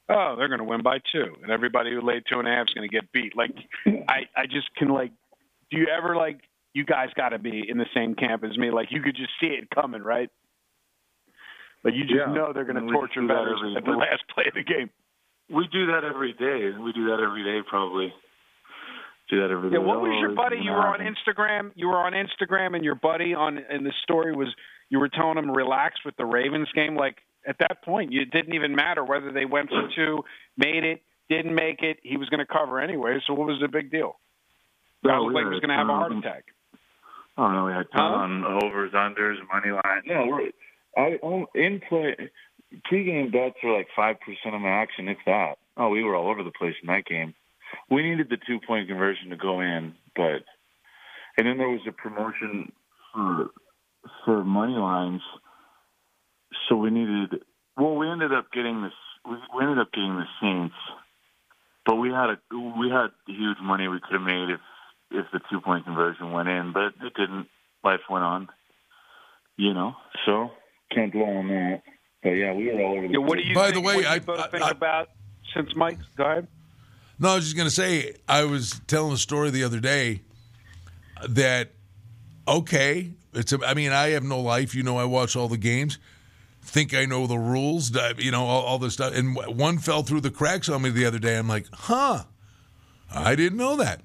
[0.09, 2.69] oh they're going to win by two and everybody who laid two and a half
[2.69, 3.53] is going to get beat like
[4.09, 5.13] I I just can like
[5.71, 6.41] do you ever like
[6.75, 9.31] you guys got to be in the same camp as me like you could just
[9.41, 10.31] see it coming right
[11.85, 12.33] like you just Yeah.
[12.33, 14.91] know they're going to torture betters at the last play of the game
[15.51, 16.77] We do that every day.
[16.79, 18.13] We do that every day, probably.
[19.31, 19.77] Do that every day.
[19.77, 20.59] Yeah, what was your Oh, buddy?
[20.59, 21.01] You were on.
[21.01, 21.71] Instagram.
[21.75, 24.49] You were on Instagram, and your buddy on and the story was
[24.91, 26.97] you were telling him relax with the Ravens game.
[26.97, 30.25] Like at that point, it didn't even matter whether they went for two,
[30.57, 31.99] made it, didn't make it.
[32.03, 33.19] He was going to cover anyway.
[33.27, 34.17] So what was the big deal?
[35.03, 36.45] That No, looked like he was going to have a heart attack.
[37.37, 37.65] I don't know.
[37.67, 38.49] We had ton Huh?
[38.49, 40.03] on overs, unders, money line.
[40.07, 40.51] No, we're
[40.97, 41.19] I
[41.55, 42.17] in play.
[42.85, 45.55] Pre-game bets are like five percent of my action, if that.
[45.77, 47.35] Oh, we were all over the place in that game.
[47.91, 50.43] We needed the two-point conversion to go in, but
[51.37, 52.73] and then there was a promotion
[53.15, 53.51] for
[54.29, 55.23] for money lines.
[56.69, 57.41] So we needed.
[57.79, 58.93] Well, we ended up getting this.
[59.25, 60.75] We, we ended up getting the Saints,
[61.87, 62.39] but we had a
[62.79, 64.61] we had huge money we could have made if
[65.11, 67.47] if the two point conversion went in, but it didn't.
[67.83, 68.49] Life went on,
[69.57, 69.95] you know.
[70.27, 70.51] So
[70.95, 71.83] can't dwell on that.
[72.23, 73.13] But yeah, we were all over the.
[73.15, 73.49] Yeah, what do place.
[73.49, 75.09] you By think, the way, what do you I- both I- think I- about
[75.55, 75.99] since Mike?
[76.17, 76.49] Go ahead.
[77.21, 80.21] No, I was just going to say, I was telling a story the other day
[81.29, 81.73] that,
[82.47, 84.75] okay, it's, I mean, I have no life.
[84.75, 85.99] You know, I watch all the games,
[86.63, 89.15] think I know the rules, uh, you know, all, all this stuff.
[89.15, 91.39] And one fell through the cracks on me the other day.
[91.39, 92.25] I'm like, huh,
[93.15, 94.03] I didn't know that.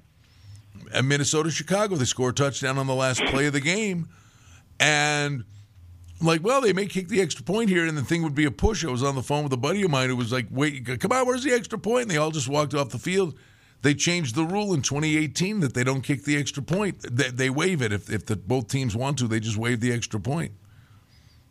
[0.92, 4.08] At Minnesota, Chicago, they score a touchdown on the last play of the game.
[4.78, 5.44] And
[6.20, 8.50] like, well, they may kick the extra point here, and the thing would be a
[8.50, 8.84] push.
[8.84, 11.12] I was on the phone with a buddy of mine who was like, wait, come
[11.12, 12.02] on, where's the extra point?
[12.02, 13.34] And they all just walked off the field.
[13.84, 17.02] They changed the rule in 2018 that they don't kick the extra point.
[17.02, 17.92] They, they waive it.
[17.92, 20.52] If, if the, both teams want to, they just waive the extra point.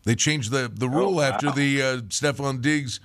[0.03, 1.25] They changed the, the rule wow.
[1.25, 2.99] after the uh, Stefon Diggs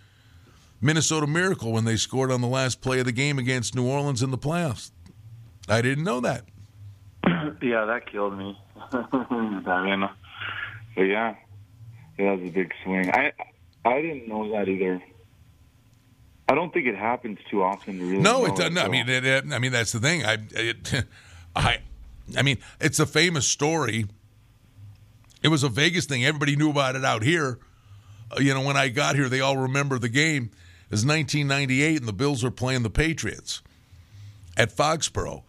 [0.81, 4.23] Minnesota Miracle when they scored on the last play of the game against New Orleans
[4.23, 4.93] in the playoffs.
[5.69, 6.47] I didn't know that.
[7.63, 8.59] yeah, that killed me.
[8.93, 10.09] I mean,
[10.97, 11.35] but yeah,
[12.17, 13.11] that was a big swing.
[13.11, 13.33] I
[13.85, 15.03] I didn't know that either.
[16.49, 18.01] I don't think it happens too often.
[18.01, 18.79] Really No, it doesn't.
[18.79, 18.91] I so.
[18.91, 20.25] mean, it, it- I mean that's the thing.
[20.25, 21.05] I, it,
[21.57, 21.79] I,
[22.37, 24.07] I mean, it's a famous story.
[25.43, 26.25] It was a Vegas thing.
[26.25, 27.59] Everybody knew about it out here.
[28.31, 30.51] Uh, you know, when I got here, they all remember the game.
[30.87, 33.63] It was 1998, and the Bills were playing the Patriots
[34.57, 35.43] at Foxborough,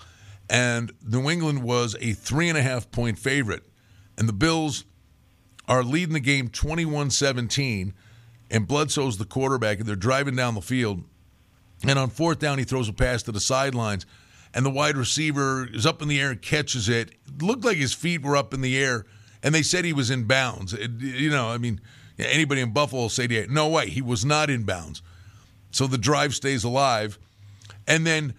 [0.50, 3.64] and New England was a three and a half point favorite,
[4.18, 4.84] and the Bills
[5.68, 7.94] are leading the game 21-17,
[8.50, 11.04] and Bledsoe's the quarterback, and they're driving down the field.
[11.88, 14.06] And on fourth down, he throws a pass to the sidelines,
[14.54, 17.12] and the wide receiver is up in the air and catches it.
[17.28, 19.06] it looked like his feet were up in the air,
[19.44, 20.74] and they said he was in bounds.
[20.74, 21.80] It- you know, I mean,
[22.18, 25.02] anybody in Buffalo will say to you, no way, he was not in bounds.
[25.72, 27.18] So the drive stays alive.
[27.88, 28.34] And then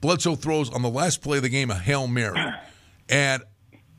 [0.00, 2.40] Bledsoe throws on the last play of the game a Hail Mary.
[3.08, 3.42] And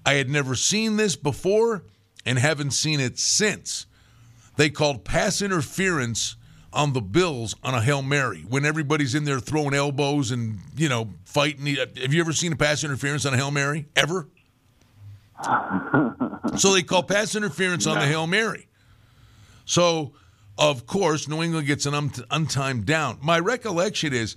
[0.05, 1.83] I had never seen this before
[2.25, 3.85] and haven't seen it since.
[4.57, 6.35] They called pass interference
[6.73, 10.89] on the Bills on a Hail Mary when everybody's in there throwing elbows and, you
[10.89, 11.65] know, fighting.
[11.75, 13.87] Have you ever seen a pass interference on a Hail Mary?
[13.95, 14.27] Ever?
[16.57, 18.67] so they call pass interference on the Hail Mary.
[19.65, 20.13] So,
[20.57, 23.17] of course, New England gets an un- untimed down.
[23.21, 24.35] My recollection is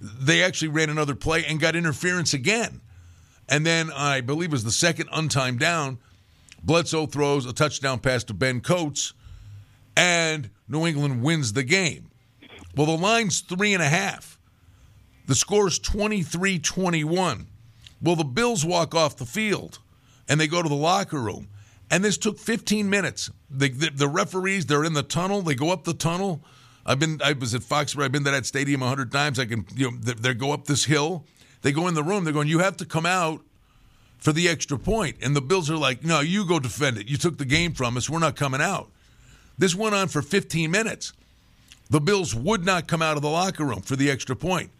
[0.00, 2.80] they actually ran another play and got interference again.
[3.48, 5.98] And then I believe it was the second untimed down.
[6.62, 9.12] Bledsoe throws a touchdown pass to Ben Coates,
[9.96, 12.10] and New England wins the game.
[12.76, 14.38] Well, the line's three and a half.
[15.26, 17.46] The score's 23 21.
[18.02, 19.78] Well, the Bills walk off the field
[20.28, 21.48] and they go to the locker room.
[21.90, 23.30] And this took 15 minutes.
[23.50, 25.42] The, the, the referees, they're in the tunnel.
[25.42, 26.40] They go up the tunnel.
[26.84, 28.04] I've been, I was at Foxborough.
[28.04, 29.38] I've been to that stadium a hundred times.
[29.38, 31.24] I can, you know, they, they go up this hill.
[31.62, 32.24] They go in the room.
[32.24, 33.42] They're going, you have to come out
[34.18, 35.16] for the extra point.
[35.22, 37.08] And the Bills are like, no, you go defend it.
[37.08, 38.10] You took the game from us.
[38.10, 38.90] We're not coming out.
[39.58, 41.12] This went on for 15 minutes.
[41.90, 44.70] The Bills would not come out of the locker room for the extra point.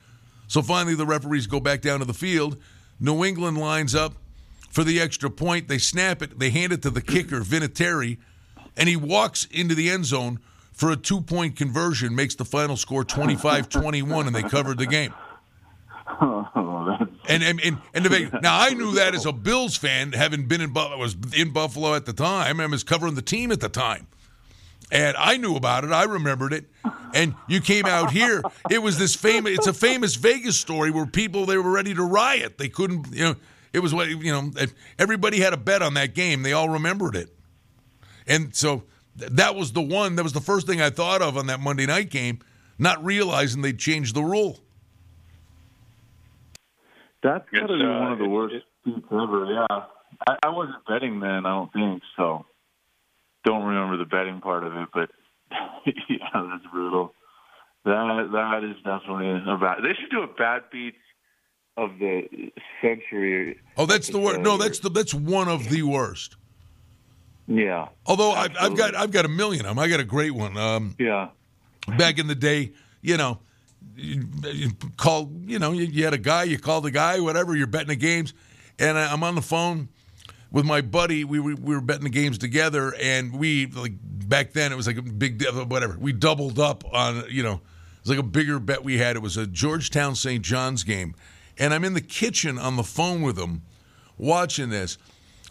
[0.48, 2.56] So finally, the referees go back down to the field.
[3.00, 4.14] New England lines up
[4.70, 5.68] for the extra point.
[5.68, 6.38] They snap it.
[6.38, 8.18] They hand it to the kicker, Vinatieri,
[8.76, 10.40] and he walks into the end zone
[10.72, 14.86] for a two point conversion, makes the final score 25 21, and they covered the
[14.86, 15.14] game.
[17.26, 20.60] And and and, and Vegas- now I knew that as a Bills fan, having been
[20.60, 22.60] in Buffalo, was in Buffalo at the time.
[22.60, 24.06] I was covering the team at the time,
[24.90, 25.92] and I knew about it.
[25.92, 26.66] I remembered it.
[27.14, 28.42] And you came out here.
[28.70, 29.52] It was this famous.
[29.52, 32.58] It's a famous Vegas story where people they were ready to riot.
[32.58, 33.12] They couldn't.
[33.12, 33.36] You know,
[33.72, 34.50] it was what you know.
[34.98, 36.42] Everybody had a bet on that game.
[36.42, 37.28] They all remembered it.
[38.26, 38.84] And so
[39.16, 40.16] that was the one.
[40.16, 42.40] That was the first thing I thought of on that Monday night game.
[42.78, 44.58] Not realizing they'd changed the rule.
[47.22, 49.46] That's got to be uh, one of the worst beats ever.
[49.46, 49.84] Yeah,
[50.28, 51.46] I, I wasn't betting then.
[51.46, 52.44] I don't think so.
[53.44, 55.10] Don't remember the betting part of it, but
[56.08, 57.14] yeah, that's brutal.
[57.84, 59.78] That that is definitely a bad.
[59.82, 60.96] They should do a bad beats
[61.76, 63.58] of the century.
[63.76, 64.40] Oh, that's the worst.
[64.40, 66.36] No, that's the that's one of the worst.
[67.46, 67.88] Yeah.
[68.06, 69.78] Although I've, I've got I've got a million of them.
[69.78, 70.56] I got a great one.
[70.56, 71.28] Um, yeah.
[71.98, 72.72] Back in the day,
[73.02, 73.38] you know,
[73.94, 77.54] you, you called, you know, you, you had a guy, you called a guy, whatever.
[77.54, 78.32] You're betting the games,
[78.78, 79.90] and I, I'm on the phone
[80.54, 81.24] with my buddy.
[81.24, 84.86] We were, we were betting the games together, and we like back then it was
[84.86, 85.98] like a big whatever.
[86.00, 87.60] We doubled up on, you know, it
[88.02, 89.16] was like a bigger bet we had.
[89.16, 90.42] It was a Georgetown St.
[90.42, 91.14] John's game,
[91.58, 93.62] and I'm in the kitchen on the phone with him,
[94.16, 94.96] watching this,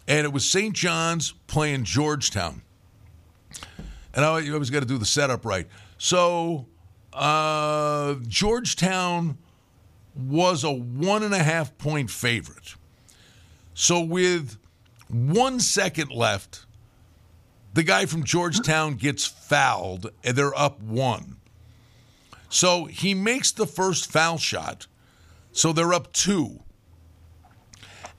[0.07, 0.73] and it was St.
[0.73, 2.61] John's playing Georgetown,
[4.15, 5.67] and I, was got to do the setup right.
[5.97, 6.65] So
[7.11, 9.37] uh, Georgetown
[10.15, 12.75] was a one and a half point favorite.
[13.73, 14.57] So with
[15.13, 16.65] one second left,
[17.73, 21.37] the guy from Georgetown gets fouled and they're up one.
[22.49, 24.87] So he makes the first foul shot.
[25.51, 26.59] So they're up two.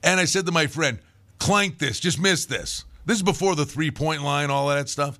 [0.03, 0.99] And I said to my friend,
[1.39, 2.85] clank this, just miss this.
[3.05, 5.19] This is before the three point line, all that stuff.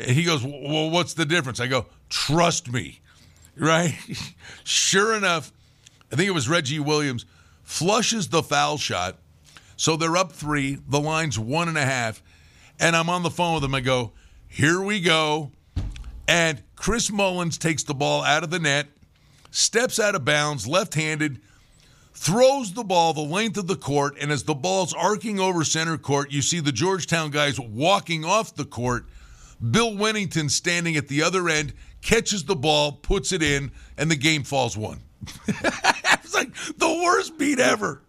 [0.00, 1.60] He goes, Well, what's the difference?
[1.60, 3.00] I go, Trust me.
[3.56, 3.94] Right?
[4.64, 5.52] sure enough,
[6.10, 7.26] I think it was Reggie Williams
[7.62, 9.18] flushes the foul shot.
[9.80, 10.76] So they're up three.
[10.88, 12.22] The line's one and a half.
[12.78, 13.74] And I'm on the phone with him.
[13.74, 14.12] I go,
[14.46, 15.52] Here we go.
[16.28, 18.88] And Chris Mullins takes the ball out of the net,
[19.50, 21.40] steps out of bounds, left handed,
[22.12, 24.18] throws the ball the length of the court.
[24.20, 28.54] And as the ball's arcing over center court, you see the Georgetown guys walking off
[28.54, 29.06] the court.
[29.70, 31.72] Bill Wennington standing at the other end,
[32.02, 35.00] catches the ball, puts it in, and the game falls one.
[35.48, 38.02] it's like the worst beat ever.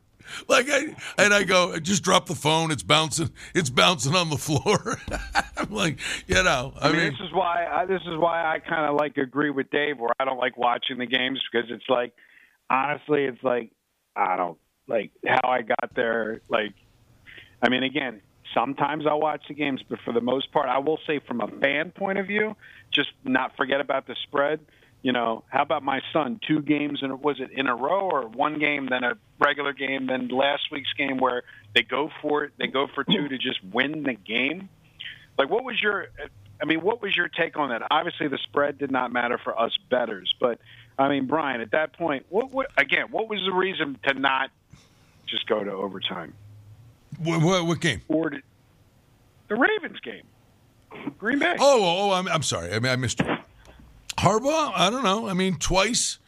[0.47, 2.71] Like I and I go, just drop the phone.
[2.71, 3.31] It's bouncing.
[3.53, 4.97] It's bouncing on the floor.
[5.57, 6.73] I'm like, you know.
[6.79, 9.17] I, I mean, mean, this is why I, this is why I kind of like
[9.17, 12.13] agree with Dave, where I don't like watching the games because it's like,
[12.69, 13.71] honestly, it's like
[14.15, 14.57] I don't
[14.87, 16.41] like how I got there.
[16.49, 16.73] Like,
[17.61, 18.21] I mean, again,
[18.53, 21.47] Sometimes I'll watch the games, but for the most part, I will say from a
[21.47, 22.55] fan point of view,
[22.93, 24.59] just not forget about the spread.
[25.01, 26.39] You know, how about my son?
[26.47, 30.05] Two games, and was it in a row or one game, then a regular game,
[30.05, 31.43] then last week's game where
[31.73, 34.69] they go for it, they go for two to just win the game.
[35.39, 36.07] Like, what was your?
[36.61, 37.81] I mean, what was your take on that?
[37.89, 40.59] Obviously, the spread did not matter for us betters, but
[40.99, 43.07] I mean, Brian, at that point, what, what again?
[43.09, 44.51] What was the reason to not
[45.25, 46.35] just go to overtime?
[47.17, 48.01] What, what, what game?
[48.07, 48.43] Or did,
[49.47, 50.23] the Ravens game,
[51.17, 51.55] Green Bay.
[51.59, 52.71] Oh, oh, oh I'm, I'm sorry.
[52.71, 53.25] I mean, I missed you.
[54.17, 54.71] Harbaugh.
[54.75, 55.27] I don't know.
[55.27, 56.19] I mean, twice,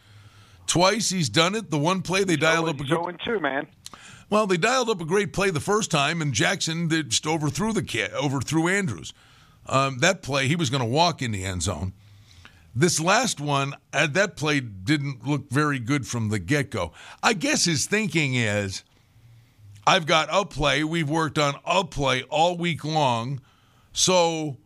[0.68, 1.70] twice he's done it.
[1.70, 3.20] The one play they dialed up a good.
[3.26, 3.68] two, man.
[4.30, 7.84] Well, they dialed up a great play the first time, and Jackson just overthrew the
[7.84, 9.14] kid, overthrew Andrews.
[9.68, 11.94] Um, that play, he was going to walk in the end zone.
[12.76, 16.92] This last one, uh, that play didn't look very good from the get go.
[17.22, 18.84] I guess his thinking is
[19.86, 20.84] I've got a play.
[20.84, 23.42] We've worked on a play all week long.
[23.92, 24.58] So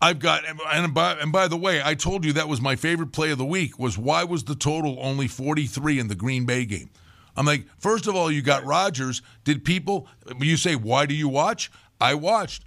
[0.00, 3.12] I've got and by, and by the way, I told you that was my favorite
[3.12, 6.64] play of the week was why was the total only 43 in the Green Bay
[6.64, 6.90] game?
[7.36, 9.22] I'm like, first of all, you got Rodgers.
[9.44, 11.70] Did people you say why do you watch?
[12.00, 12.64] I watched.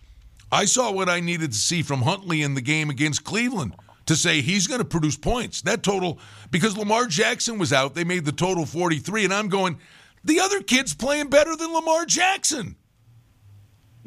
[0.51, 3.75] I saw what I needed to see from Huntley in the game against Cleveland
[4.07, 5.61] to say he's going to produce points.
[5.61, 6.17] That total
[6.49, 9.77] because Lamar Jackson was out, they made the total 43 and I'm going
[10.23, 12.75] the other kid's playing better than Lamar Jackson.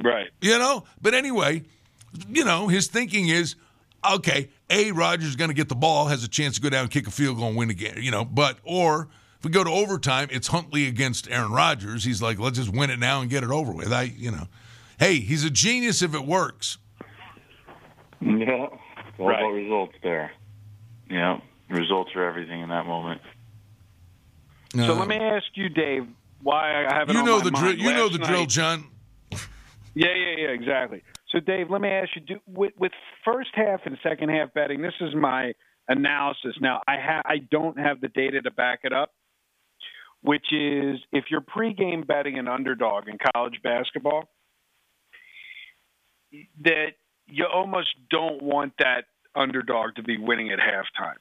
[0.03, 0.31] Right.
[0.41, 0.85] You know?
[1.01, 1.63] But anyway,
[2.29, 3.57] you know, his thinking is
[4.15, 6.89] okay, A, Rodgers is going to get the ball, has a chance to go down,
[6.89, 9.09] kick a field goal, and win again, you know, but, or
[9.39, 12.05] if we go to overtime, it's Huntley against Aaron Rodgers.
[12.05, 13.93] He's like, let's just win it now and get it over with.
[13.93, 14.49] I, you know,
[14.99, 16.79] hey, he's a genius if it works.
[18.21, 18.67] Yeah.
[19.19, 19.39] All right.
[19.41, 20.33] about results there.
[21.11, 21.41] Yeah.
[21.69, 23.21] Results are everything in that moment.
[24.75, 24.87] No.
[24.87, 26.07] So let me ask you, Dave,
[26.43, 27.79] why I have it you on know my the mind.
[27.79, 27.89] drill.
[27.89, 28.85] You know the Last drill, John.
[29.95, 31.03] Yeah, yeah, yeah, exactly.
[31.33, 32.93] So, Dave, let me ask you: do, with, with
[33.25, 35.53] first half and second half betting, this is my
[35.89, 36.55] analysis.
[36.61, 39.13] Now, I ha- I don't have the data to back it up,
[40.23, 44.29] which is if you're pregame betting an underdog in college basketball,
[46.65, 46.93] that
[47.27, 51.17] you almost don't want that underdog to be winning at halftime.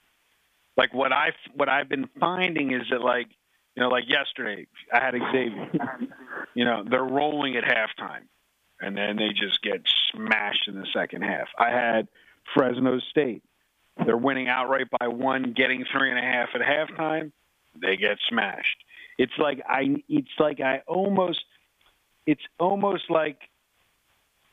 [0.78, 3.28] Like what I what I've been finding is that like
[3.76, 5.70] you know like yesterday I had Xavier,
[6.54, 8.24] you know they're rolling at halftime,
[8.82, 11.48] and then they just get smashed in the second half.
[11.58, 12.08] I had
[12.54, 13.44] Fresno State,
[14.06, 17.32] they're winning outright by one, getting three and a half at halftime,
[17.80, 18.84] they get smashed.
[19.18, 21.44] It's like I it's like I almost
[22.26, 23.38] it's almost like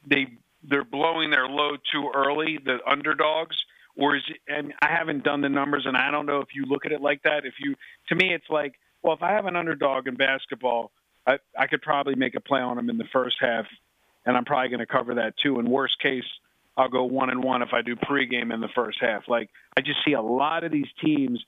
[0.07, 0.27] they
[0.69, 3.57] they're blowing their load too early, the underdogs,
[3.97, 6.65] or is it, and I haven't done the numbers, and I don't know if you
[6.67, 7.45] look at it like that.
[7.45, 7.75] If you,
[8.09, 10.91] to me, it's like, well, if I have an underdog in basketball,
[11.27, 13.67] I, I could probably make a play on them in the first half,
[14.29, 15.59] and I'm probably going to cover that too.
[15.59, 16.23] In worst case,
[16.77, 19.25] I'll go one and one if I do pregame in the first half.
[19.27, 21.45] Like I just see a lot of these teams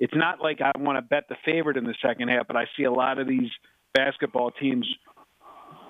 [0.00, 2.66] it's not like I want to bet the favorite in the second half, but I
[2.76, 3.50] see a lot of these
[3.94, 4.86] basketball teams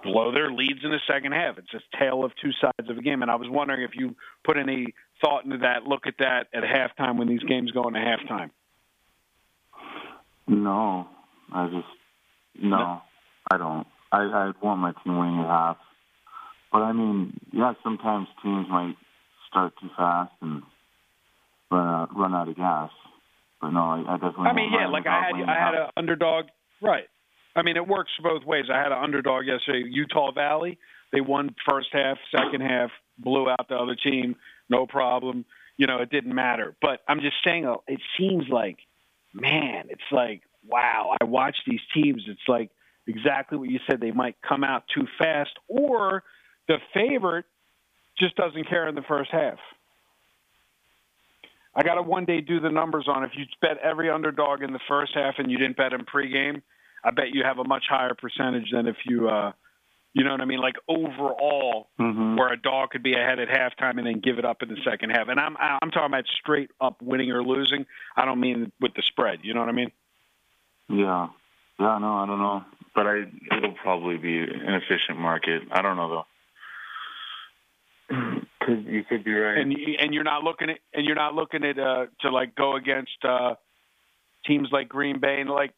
[0.03, 1.57] blow their leads in the second half.
[1.59, 3.23] It's a tale of two sides of a game.
[3.23, 4.15] And I was wondering if you
[4.45, 8.01] put any thought into that, look at that at halftime when these games go into
[8.01, 8.51] halftime.
[10.47, 11.09] No,
[11.53, 11.87] I just
[12.63, 13.03] no, no.
[13.51, 13.87] I don't.
[14.13, 15.79] I I want my team winning at half,
[16.75, 18.97] but I mean, yeah, sometimes teams might
[19.49, 20.61] start too fast and
[21.71, 22.91] run out, run out of gas.
[23.61, 24.47] But no, I, I definitely.
[24.47, 26.47] I mean, yeah, like I had I had an underdog,
[26.83, 27.05] right?
[27.55, 28.65] I mean, it works both ways.
[28.73, 30.77] I had an underdog yesterday, Utah Valley.
[31.13, 34.35] They won first half, second half, blew out the other team,
[34.69, 35.45] no problem.
[35.77, 36.75] You know, it didn't matter.
[36.83, 38.79] But I'm just saying, uh, it seems like,
[39.33, 41.17] man, it's like, wow.
[41.21, 42.25] I watch these teams.
[42.27, 42.71] It's like
[43.07, 44.01] exactly what you said.
[44.01, 46.25] They might come out too fast, or
[46.69, 47.45] the favorite
[48.19, 49.59] just doesn't care in the first half.
[51.77, 54.73] I got to one day do the numbers on if you bet every underdog in
[54.73, 56.63] the first half and you didn't bet him pregame.
[57.03, 59.53] I bet you have a much higher percentage than if you, uh,
[60.15, 62.37] you know what I mean, like overall, mm-hmm.
[62.37, 64.79] where a dog could be ahead at halftime and then give it up in the
[64.89, 65.29] second half.
[65.29, 67.85] And I'm I'm talking about straight up winning or losing.
[68.17, 69.41] I don't mean with the spread.
[69.43, 69.91] You know what I mean?
[70.89, 71.29] Yeah,
[71.81, 73.25] yeah, no, I don't know, but I
[73.57, 75.63] it'll probably be an efficient market.
[75.73, 76.27] I don't know though.
[78.65, 81.65] Cause you could be right, and and you're not looking at and you're not looking
[81.65, 83.55] at uh, to like go against uh,
[84.47, 85.75] teams like Green Bay and like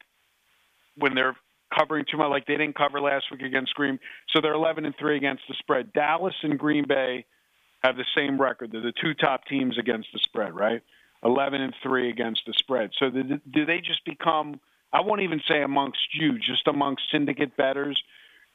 [0.97, 1.37] when they're
[1.77, 2.31] covering too much.
[2.31, 3.99] Like they didn't cover last week against Green,
[4.33, 5.93] so they're 11 and three against the spread.
[5.93, 7.25] Dallas and Green Bay
[7.83, 8.73] have the same record.
[8.73, 10.83] They're the two top teams against the spread, right?
[11.25, 12.91] 11 and three against the spread.
[12.99, 14.61] So do they just become?
[14.93, 18.01] I won't even say amongst you, just amongst syndicate betters.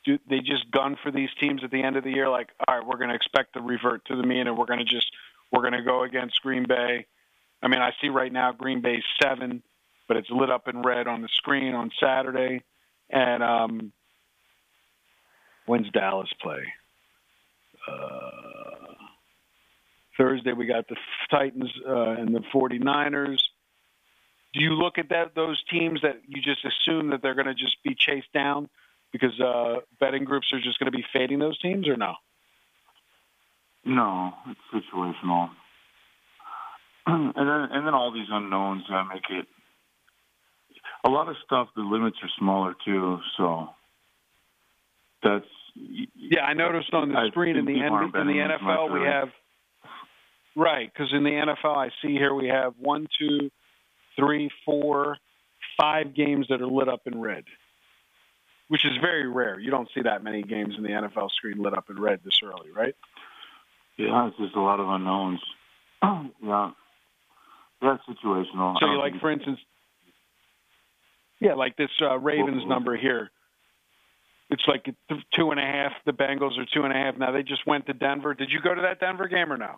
[0.03, 2.27] Do they just gun for these teams at the end of the year?
[2.27, 4.79] Like, all right, we're going to expect to revert to the mean, and we're going
[4.79, 5.11] to just
[5.51, 7.05] we're going to go against Green Bay.
[7.61, 9.61] I mean, I see right now Green Bay's seven
[10.11, 12.61] but it's lit up in red on the screen on Saturday.
[13.09, 13.93] And um,
[15.65, 16.63] when's Dallas play?
[17.89, 18.93] Uh,
[20.17, 20.97] Thursday we got the
[21.29, 23.39] Titans uh, and the 49ers.
[24.53, 27.53] Do you look at that those teams that you just assume that they're going to
[27.53, 28.67] just be chased down
[29.11, 32.13] because uh, betting groups are just going to be fading those teams, or no?
[33.85, 35.49] No, it's situational.
[37.07, 39.47] and then and then all these unknowns that make it
[41.03, 41.69] a lot of stuff.
[41.75, 43.69] The limits are smaller too, so
[45.23, 45.45] that's
[45.75, 46.41] yeah.
[46.41, 49.29] I noticed on the I screen in the in the NFL we have
[50.55, 53.49] right because in the NFL I see here we have one, two,
[54.15, 55.17] three, four,
[55.79, 57.45] five games that are lit up in red,
[58.71, 59.59] which is very rare.
[59.59, 62.39] You don't see that many games in the NFL screen lit up in red this
[62.41, 62.95] early, right?
[63.97, 65.41] Yeah, it's just a lot of unknowns.
[66.01, 66.71] yeah,
[67.81, 68.75] that's situational.
[68.79, 69.59] So you like, for instance,
[71.41, 73.29] yeah, like this uh, Ravens number here.
[74.49, 74.85] It's like
[75.35, 75.91] two and a half.
[76.05, 77.17] The Bengals are two and a half.
[77.17, 78.33] Now they just went to Denver.
[78.33, 79.75] Did you go to that Denver game or no?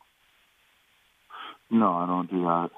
[1.72, 2.70] No, I don't do that.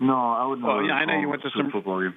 [0.00, 0.58] No, I would.
[0.58, 0.70] Not.
[0.70, 2.16] Oh yeah, I know you went to some football game.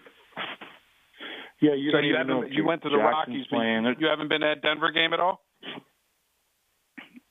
[1.63, 2.51] Yeah, you so you haven't.
[2.51, 3.47] You went to the Rockies.
[3.49, 3.95] Playing.
[3.97, 5.39] You haven't been at Denver game at all.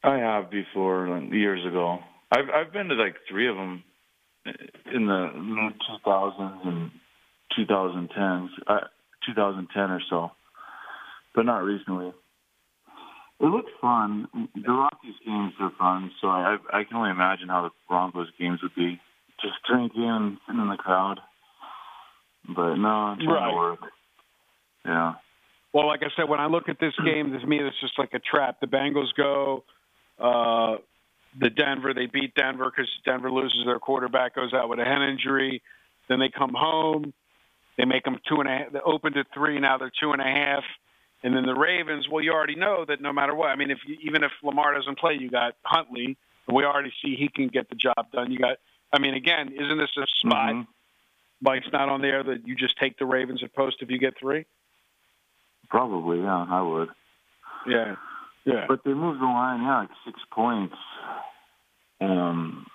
[0.03, 1.99] I have before, like, years ago.
[2.33, 3.85] I've I've been to like three of them
[4.47, 6.91] in the mid two thousands and
[7.59, 8.89] 2010s, uh,
[9.27, 10.31] 2010 or so,
[11.35, 12.09] but not recently.
[13.39, 14.29] It looks fun.
[14.55, 18.61] The Rockies games are fun, so I I can only imagine how the Broncos games
[18.63, 18.99] would be.
[19.43, 21.21] Just drinking and sitting in the crowd.
[22.49, 23.51] But no, it's right.
[23.51, 23.81] to work.
[24.85, 25.15] Yeah.
[25.73, 28.13] Well, like I said, when I look at this game, to me, it's just like
[28.13, 28.61] a trap.
[28.61, 29.65] The Bengals go,
[30.19, 30.77] uh,
[31.39, 35.01] the Denver, they beat Denver because Denver loses their quarterback, goes out with a head
[35.01, 35.63] injury.
[36.09, 37.15] Then they come home.
[37.79, 38.73] They make them two and a half.
[38.73, 39.59] They opened at three.
[39.59, 40.65] Now they're two and a half.
[41.23, 42.07] And then the Ravens.
[42.11, 43.49] Well, you already know that no matter what.
[43.49, 46.19] I mean, if you, even if Lamar doesn't play, you got Huntley.
[46.53, 48.31] We already see he can get the job done.
[48.31, 48.59] You got.
[48.93, 50.51] I mean, again, isn't this a spot?
[50.51, 50.71] Mm-hmm.
[51.41, 54.19] Mike's not on there that you just take the Ravens at post if you get
[54.19, 54.45] three.
[55.73, 56.89] Probably, yeah, I would.
[57.67, 57.95] Yeah,
[58.45, 58.67] yeah.
[58.69, 60.75] But they moved the line, yeah, like six points.
[61.99, 62.67] Um,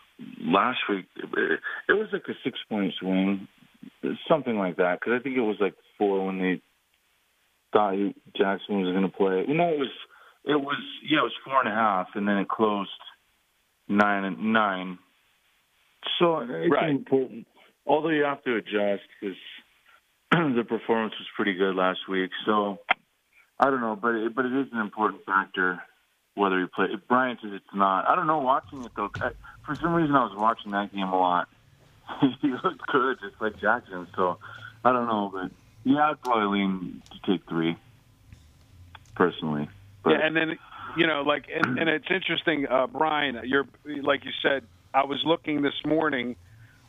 [0.41, 3.47] last week it, it was like a six point swing
[4.27, 4.99] something like that.
[4.99, 6.61] Because I think it was like four when they
[7.71, 7.93] thought
[8.35, 9.45] Jackson was going to play.
[9.47, 9.91] You know, it was
[10.45, 12.89] it was yeah, it was four and a half, and then it closed
[13.87, 14.97] nine and nine.
[16.19, 16.89] So it's right.
[16.89, 17.45] important.
[17.85, 19.37] Although you have to adjust because
[20.31, 22.31] the performance was pretty good last week.
[22.45, 22.79] So
[23.59, 25.81] I don't know, but it, but it is an important factor
[26.35, 26.87] whether he play.
[26.91, 28.39] If Bryant says it's not, I don't know.
[28.39, 29.09] Watching it though,
[29.65, 31.47] for some reason I was watching that game a lot
[32.41, 34.07] he looked good, just like Jackson.
[34.15, 34.37] So
[34.83, 35.51] I don't know, but
[35.83, 37.75] yeah, I'd probably lean to take three
[39.15, 39.69] personally.
[40.03, 40.57] But, Yeah, and then
[40.95, 43.39] you know, like, and, and it's interesting, uh, Brian.
[43.43, 44.63] You're like you said.
[44.93, 46.37] I was looking this morning,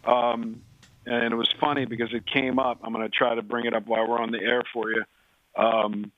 [0.05, 0.63] um,
[1.09, 2.81] and it was funny because it came up.
[2.83, 5.05] I'm going to try to bring it up while we're on the air for you.
[5.57, 6.13] Um,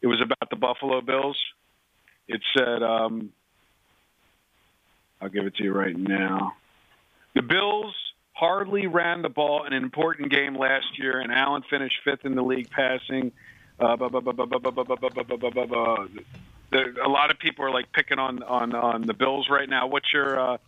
[0.00, 1.36] it was about the Buffalo Bills.
[2.28, 3.32] It said, um,
[5.20, 6.54] I'll give it to you right now.
[7.34, 7.94] The Bills
[8.32, 12.34] hardly ran the ball in an important game last year, and Allen finished fifth in
[12.34, 13.32] the league passing.
[13.80, 13.96] A
[17.08, 19.86] lot of people are like picking on on on the Bills right now.
[19.86, 20.58] What's your uh,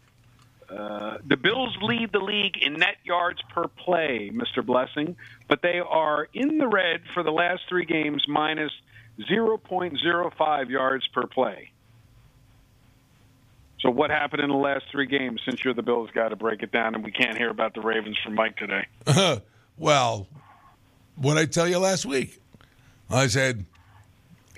[0.70, 4.64] uh, the Bills lead the league in net yards per play, Mr.
[4.64, 5.16] Blessing,
[5.48, 8.70] but they are in the red for the last three games, minus
[9.28, 11.72] 0.05 yards per play.
[13.80, 15.40] So, what happened in the last three games?
[15.44, 17.80] Since you're the Bills guy to break it down, and we can't hear about the
[17.80, 18.86] Ravens from Mike today.
[19.78, 20.26] well,
[21.16, 22.40] what I tell you last week,
[23.08, 23.64] I said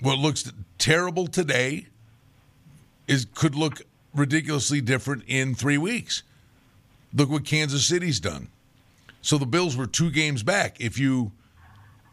[0.01, 1.87] what looks terrible today
[3.07, 3.83] is could look
[4.15, 6.23] ridiculously different in three weeks.
[7.15, 8.49] Look what Kansas City's done.
[9.21, 10.81] So the Bills were two games back.
[10.81, 11.33] If you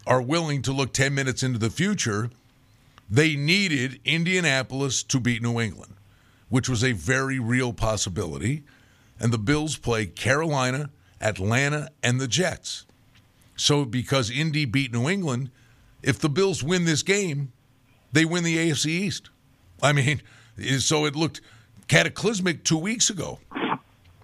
[0.06, 2.30] are willing to look 10 minutes into the future,
[3.10, 5.96] they needed Indianapolis to beat New England,
[6.50, 8.64] which was a very real possibility.
[9.20, 12.86] And the Bills play Carolina, Atlanta, and the Jets.
[13.56, 15.50] So because Indy beat New England,
[16.02, 17.52] if the Bills win this game,
[18.12, 19.30] they win the AFC East.
[19.82, 20.22] I mean,
[20.80, 21.42] so it looked
[21.90, 23.40] cataclysmic two weeks ago.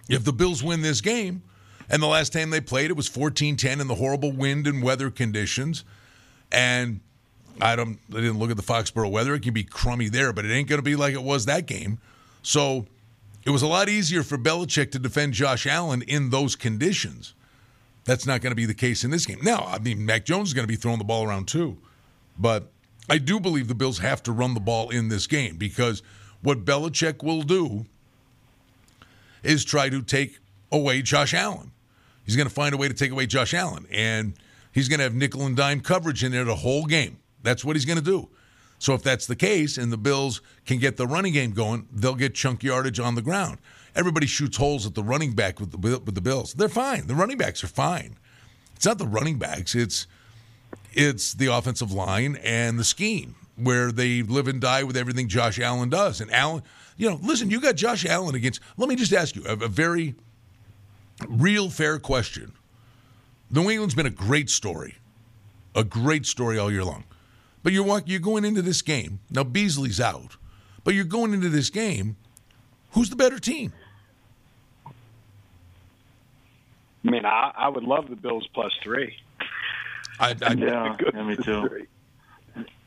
[0.08, 1.42] If the Bills win this game,
[1.90, 4.82] and the last time they played, it was 14 10 in the horrible wind and
[4.82, 5.84] weather conditions.
[6.50, 7.00] And
[7.60, 9.34] I don't, I didn't look at the Foxborough weather.
[9.34, 11.66] It can be crummy there, but it ain't going to be like it was that
[11.66, 11.98] game.
[12.42, 12.86] So
[13.44, 17.34] it was a lot easier for Belichick to defend Josh Allen in those conditions.
[18.04, 19.38] That's not going to be the case in this game.
[19.42, 21.78] Now, I mean, Mac Jones is going to be throwing the ball around too.
[22.38, 22.70] But
[23.08, 26.02] I do believe the Bills have to run the ball in this game because
[26.46, 27.86] what Belichick will do
[29.42, 30.38] is try to take
[30.70, 31.72] away Josh Allen.
[32.24, 34.34] He's going to find a way to take away Josh Allen, and
[34.70, 37.18] he's going to have nickel and dime coverage in there the whole game.
[37.42, 38.28] That's what he's going to do.
[38.78, 42.14] So if that's the case, and the Bills can get the running game going, they'll
[42.14, 43.58] get chunk yardage on the ground.
[43.96, 46.54] Everybody shoots holes at the running back with the with the Bills.
[46.54, 47.08] They're fine.
[47.08, 48.18] The running backs are fine.
[48.76, 49.74] It's not the running backs.
[49.74, 50.06] It's
[50.92, 55.58] it's the offensive line and the scheme where they live and die with everything Josh
[55.58, 56.20] Allen does.
[56.20, 56.62] And Allen,
[56.96, 58.60] you know, listen, you got Josh Allen against.
[58.76, 60.14] Let me just ask you a, a very
[61.28, 62.52] real, fair question.
[63.50, 64.96] New England's been a great story,
[65.74, 67.04] a great story all year long.
[67.62, 69.44] But you're walk, you're going into this game now.
[69.44, 70.36] Beasley's out,
[70.84, 72.16] but you're going into this game.
[72.92, 73.72] Who's the better team?
[77.06, 79.16] I mean, I, I would love the Bills plus three.
[80.18, 81.86] I, I yeah, yeah, me too.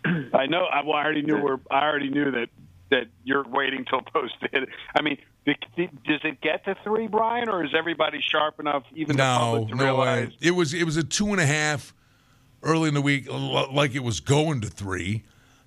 [0.34, 0.66] I know.
[0.66, 1.60] I, well, I already knew where.
[1.70, 2.50] I already knew that
[2.92, 4.70] that you're waiting till post hit.
[4.96, 5.56] I mean, does
[6.24, 9.76] it get to three, Brian, or is everybody sharp enough, even the no, public, to
[9.76, 10.28] no realize?
[10.28, 10.38] way.
[10.42, 11.94] It was it was a two and a half
[12.62, 15.24] early in the week, like it was going to three,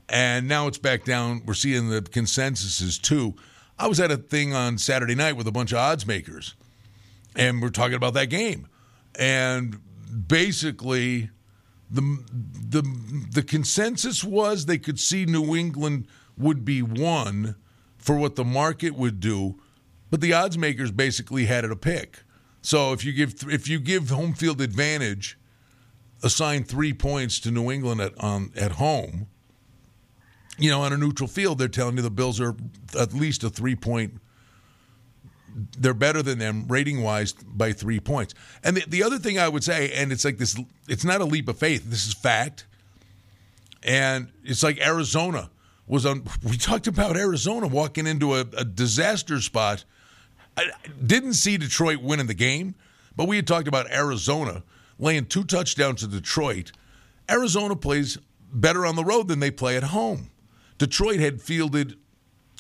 [0.09, 1.43] and now it's back down.
[1.47, 3.35] We're seeing the consensus is two.
[3.79, 6.55] I was at a thing on Saturday night with a bunch of odds makers,
[7.35, 8.69] and we're talking about that game,
[9.19, 9.79] and
[10.29, 11.31] basically.
[11.93, 12.25] The,
[12.71, 12.83] the
[13.33, 16.07] the consensus was they could see New England
[16.39, 17.57] would be one
[17.99, 19.61] for what the market would do,
[20.11, 22.23] but the odds makers basically had it a pick.
[22.63, 25.39] So if you give if you give home field advantage,
[26.23, 29.27] assign three points to New England at um, at home.
[30.59, 32.55] You know, on a neutral field, they're telling you the Bills are
[32.99, 34.15] at least a three point.
[35.79, 38.35] They're better than them rating wise by three points.
[38.65, 41.25] And the, the other thing I would say, and it's like this, it's not a
[41.25, 41.85] leap of faith.
[41.85, 42.67] This is fact.
[43.83, 45.51] And it's like Arizona
[45.87, 46.25] was on.
[46.43, 49.85] We talked about Arizona walking into a, a disaster spot.
[50.57, 50.71] I
[51.05, 52.75] didn't see Detroit winning the game,
[53.17, 54.63] but we had talked about Arizona
[54.99, 56.73] laying two touchdowns to Detroit.
[57.31, 58.19] Arizona plays
[58.53, 60.31] better on the road than they play at home.
[60.79, 61.97] Detroit had fielded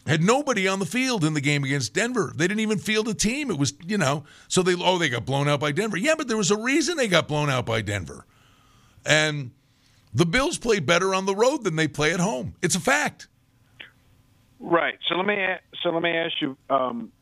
[0.07, 2.33] had nobody on the field in the game against Denver.
[2.35, 3.51] They didn't even field a team.
[3.51, 5.97] It was, you know, so they oh they got blown out by Denver.
[5.97, 8.27] Yeah, but there was a reason they got blown out by Denver.
[9.07, 9.53] And
[10.13, 12.55] the Bills play better on the road than they play at home.
[12.63, 13.29] It's a fact.
[14.59, 14.99] Right.
[15.09, 15.37] So let me
[15.83, 17.13] so let me ask you, um,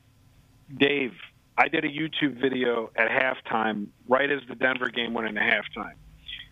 [0.77, 1.13] Dave.
[1.59, 5.93] I did a YouTube video at halftime, right as the Denver game went into halftime,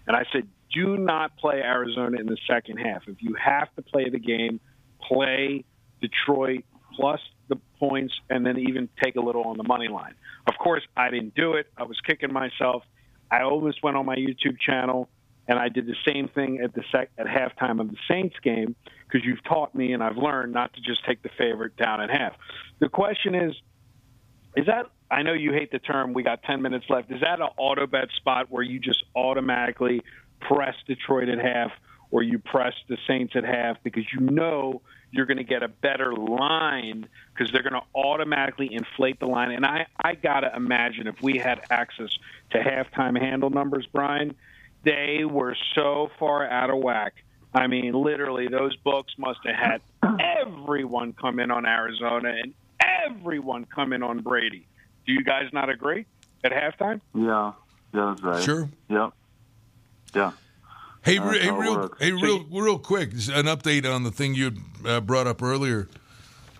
[0.07, 3.09] and I said, "Do not play Arizona in the second half.
[3.09, 4.61] If you have to play the game,
[5.01, 5.64] play
[6.01, 10.15] Detroit plus the points and then even take a little on the money line.
[10.47, 11.67] Of course, I didn't do it.
[11.77, 12.83] I was kicking myself.
[13.31, 15.09] I almost went on my YouTube channel
[15.47, 18.77] and I did the same thing at the sec- at halftime of the Saints game
[19.07, 22.11] because you've taught me and I've learned not to just take the favorite down in
[22.11, 22.35] half.
[22.81, 23.55] The question is,
[24.57, 26.13] is that I know you hate the term.
[26.13, 27.11] We got 10 minutes left.
[27.11, 30.03] Is that an auto bet spot where you just automatically
[30.41, 31.71] press Detroit at half,
[32.11, 35.69] or you press the Saints at half because you know you're going to get a
[35.69, 39.53] better line because they're going to automatically inflate the line.
[39.53, 42.11] And I, I got to imagine if we had access
[42.51, 44.35] to halftime handle numbers, Brian,
[44.85, 47.15] they were so far out of whack.
[47.55, 49.81] I mean, literally, those books must have had
[50.21, 54.67] everyone come in on Arizona and everyone come in on Brady.
[55.07, 56.05] Do you guys not agree
[56.45, 57.01] at halftime?
[57.15, 57.53] Yeah,
[57.95, 58.43] yeah, that's right.
[58.43, 58.69] Sure.
[58.91, 59.13] Yep.
[60.15, 60.33] Yeah.
[61.05, 64.53] Hey, re- hey, real, hey, real, real quick, an update on the thing you
[64.85, 65.89] uh, brought up earlier,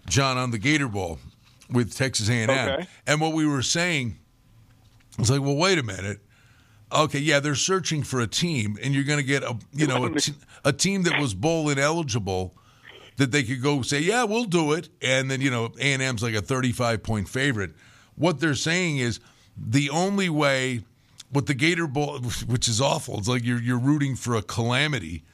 [0.09, 1.19] John, on the Gator Bowl
[1.71, 2.87] with Texas A&M, Okay.
[3.07, 4.17] and what we were saying
[5.19, 6.21] was like, well, wait a minute.
[6.91, 10.07] Okay, yeah, they're searching for a team, and you're going to get a you know
[10.07, 10.33] a, t-
[10.65, 12.55] a team that was bowl ineligible
[13.19, 16.01] that they could go say, yeah, we'll do it, and then you know A and
[16.01, 17.73] M's like a 35 point favorite.
[18.15, 19.21] What they're saying is
[19.55, 20.85] the only way
[21.33, 23.19] with the Gator Bowl, which is awful.
[23.19, 25.25] It's like you're you're rooting for a calamity,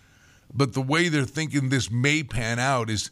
[0.53, 3.11] but the way they're thinking this may pan out is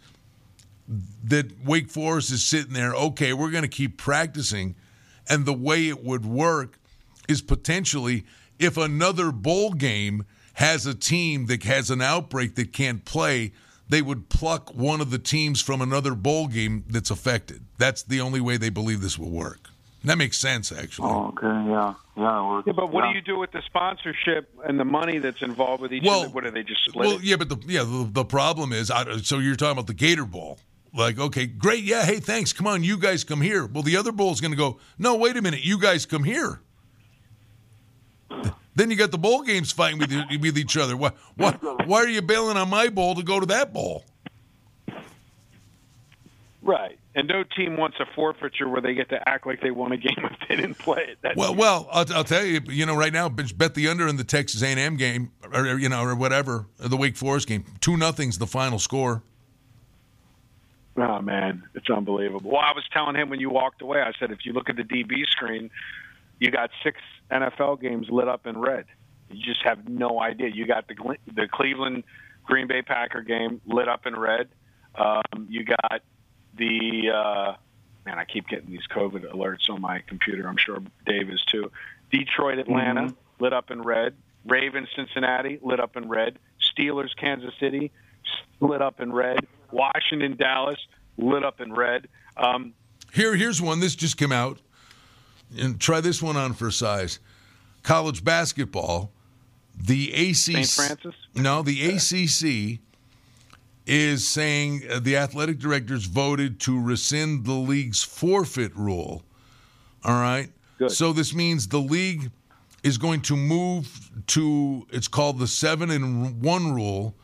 [1.25, 2.93] that Wake Forest is sitting there.
[2.93, 4.75] Okay, we're going to keep practicing,
[5.29, 6.79] and the way it would work
[7.29, 8.25] is potentially
[8.59, 10.25] if another bowl game
[10.55, 13.53] has a team that has an outbreak that can't play,
[13.89, 17.65] they would pluck one of the teams from another bowl game that's affected.
[17.79, 19.72] That's the only way they believe this will work.
[20.03, 21.11] And that makes sense, actually.
[21.11, 21.47] Oh, okay.
[21.47, 21.95] Yeah.
[22.17, 22.63] Yeah.
[22.67, 23.13] Yeah, but what yeah.
[23.13, 26.03] do you do with the sponsorship and the money that's involved with each?
[26.03, 27.07] Well- of the, what do they just split?
[27.07, 27.23] Well, it?
[27.23, 30.25] yeah, but the yeah the, the problem is, I, so you're talking about the Gator
[30.25, 30.59] Bowl.
[30.95, 32.53] Like, okay, great, yeah, hey, thanks.
[32.53, 33.65] Come on, you guys come here.
[33.65, 34.79] Well, the other bowl is going to go.
[34.99, 36.61] No, wait a minute, you guys come here.
[38.75, 40.97] Then you got the bowl games fighting with with each other.
[40.97, 41.53] Why, why,
[41.87, 44.05] why are you bailing on my bowl to go to that bowl?
[46.63, 46.99] Right.
[47.15, 49.99] And no team wants a forfeiture where they get to act like they won a
[49.99, 51.19] game if they didn't play it.
[51.21, 52.61] That's, Well, well, I'll, I'll tell you.
[52.69, 56.03] You know, right now, bet the under in the Texas A&M game, or you know,
[56.03, 57.65] or whatever, the Wake Forest game.
[57.81, 59.23] Two nothing's the final score.
[60.97, 62.51] Oh man, it's unbelievable.
[62.51, 64.77] Well, I was telling him when you walked away, I said if you look at
[64.77, 65.71] the DB screen,
[66.39, 66.99] you got six
[67.31, 68.85] NFL games lit up in red.
[69.31, 70.49] You just have no idea.
[70.49, 70.95] You got the
[71.35, 72.05] the Cleveland
[72.45, 74.49] Green Bay Packer game lit up in red.
[74.95, 76.03] Um, you got
[76.57, 77.55] the uh,
[78.05, 78.19] man.
[78.19, 80.49] I keep getting these COVID alerts on my computer.
[80.49, 81.71] I'm sure Dave is too.
[82.11, 84.15] Detroit Atlanta lit up in red.
[84.45, 86.39] Ravens Cincinnati lit up in red.
[86.61, 87.91] Steelers Kansas City
[88.61, 89.47] lit up in red.
[89.71, 90.79] Washington Dallas
[91.17, 92.09] lit up in red.
[92.37, 92.75] Um,
[93.13, 93.81] Here, here's one.
[93.81, 94.59] This just came out.
[95.59, 97.19] And try this one on for size.
[97.83, 99.13] College basketball.
[99.77, 100.37] The ACC.
[100.37, 100.69] St.
[100.69, 101.15] Francis?
[101.35, 102.81] No, the ACC
[103.87, 109.25] is saying uh, the athletic directors voted to rescind the league's forfeit rule.
[110.05, 110.51] All right.
[110.79, 110.93] Good.
[110.93, 112.31] So this means the league
[112.83, 117.15] is going to move to it's called the seven and one rule,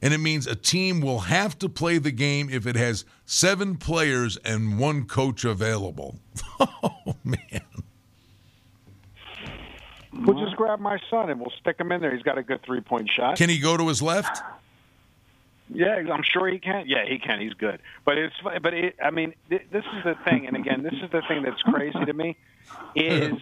[0.00, 3.76] and it means a team will have to play the game if it has seven
[3.76, 6.18] players and one coach available.
[6.60, 7.38] oh man.
[10.12, 12.14] we'll just grab my son and we'll stick him in there.
[12.14, 13.36] He's got a good three point shot.
[13.36, 14.42] Can he go to his left?
[15.74, 16.84] Yeah, I'm sure he can.
[16.86, 17.40] Yeah, he can.
[17.40, 17.80] He's good.
[18.04, 21.10] But it's but it, I mean, th- this is the thing, and again, this is
[21.10, 22.36] the thing that's crazy to me
[22.94, 23.32] is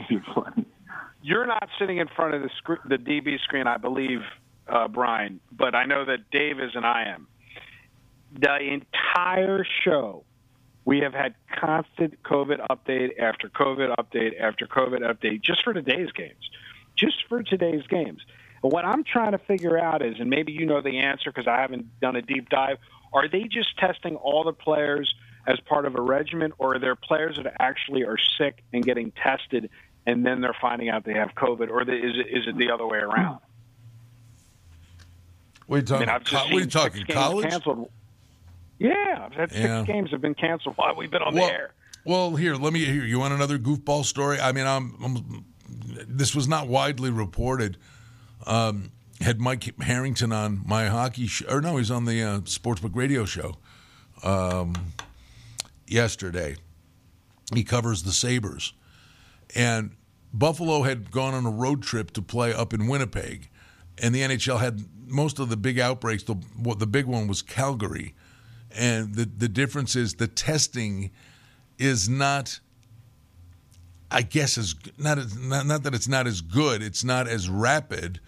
[1.22, 4.20] you're not sitting in front of the sc- the DB screen, I believe,
[4.68, 7.26] uh, Brian, but I know that Dave is and I am.
[8.38, 10.24] The entire show,
[10.84, 16.12] we have had constant COVID update after COVID update after COVID update just for today's
[16.12, 16.50] games.
[16.96, 18.20] Just for today's games.
[18.62, 21.48] And what I'm trying to figure out is, and maybe you know the answer because
[21.48, 22.78] I haven't done a deep dive,
[23.12, 25.12] are they just testing all the players
[25.46, 29.12] as part of a regimen, or are there players that actually are sick and getting
[29.12, 29.70] tested
[30.06, 32.70] and then they're finding out they have COVID, or the, is, it, is it the
[32.70, 33.38] other way around?
[35.66, 36.06] We're you I talking?
[36.06, 37.06] mean, co- are talking?
[37.06, 37.48] College?
[37.48, 37.90] Canceled.
[38.78, 39.82] Yeah, I've had six Yeah.
[39.84, 41.74] games have been canceled while we've been on well, the air.
[42.04, 43.04] Well, here, let me hear.
[43.04, 44.40] You want another goofball story?
[44.40, 45.44] I mean, I'm, I'm
[46.08, 47.76] this was not widely reported.
[48.46, 52.94] Um, had Mike Harrington on my hockey show, or no, he's on the uh, Sportsbook
[52.94, 53.56] Radio show
[54.22, 54.74] um,
[55.86, 56.56] yesterday.
[57.54, 58.72] He covers the Sabres,
[59.54, 59.90] and
[60.32, 63.50] Buffalo had gone on a road trip to play up in Winnipeg,
[63.98, 66.22] and the NHL had most of the big outbreaks.
[66.22, 68.14] The what the big one was Calgary,
[68.74, 71.10] and the the difference is the testing
[71.78, 72.60] is not.
[74.12, 76.82] I guess as not not, not that it's not as good.
[76.82, 78.18] It's not as rapid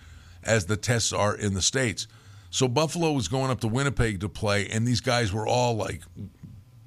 [0.43, 2.07] as the tests are in the states.
[2.51, 6.03] So Buffalo was going up to Winnipeg to play, and these guys were all like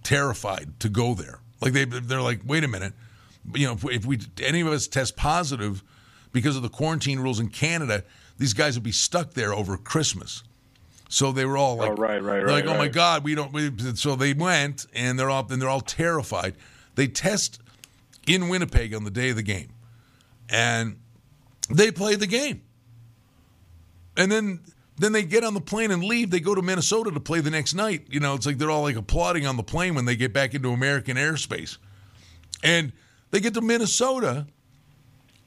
[0.04, 1.40] terrified to go there.
[1.62, 2.94] Like they they're like, wait a minute,
[3.54, 5.84] you know, if we, if we any of us test positive
[6.32, 8.04] because of the quarantine rules in Canada,
[8.38, 10.44] these guys would be stuck there over Christmas.
[11.08, 12.52] So they were all oh, like, oh, right, right, right.
[12.52, 12.88] like, oh my.
[12.88, 13.54] God, we don't.
[13.54, 16.56] We, so they went, and they're all and they're all terrified.
[16.96, 17.60] They test
[18.28, 19.70] in Winnipeg on the day of the game,
[20.50, 20.98] and
[21.70, 22.62] they play the game,
[24.18, 24.62] and then
[24.98, 26.30] then they get on the plane and leave.
[26.30, 28.08] They go to Minnesota to play the next night.
[28.10, 30.54] You know, it's like they're all like applauding on the plane when they get back
[30.54, 31.78] into American airspace,
[32.64, 32.94] and
[33.32, 34.48] they get to Minnesota,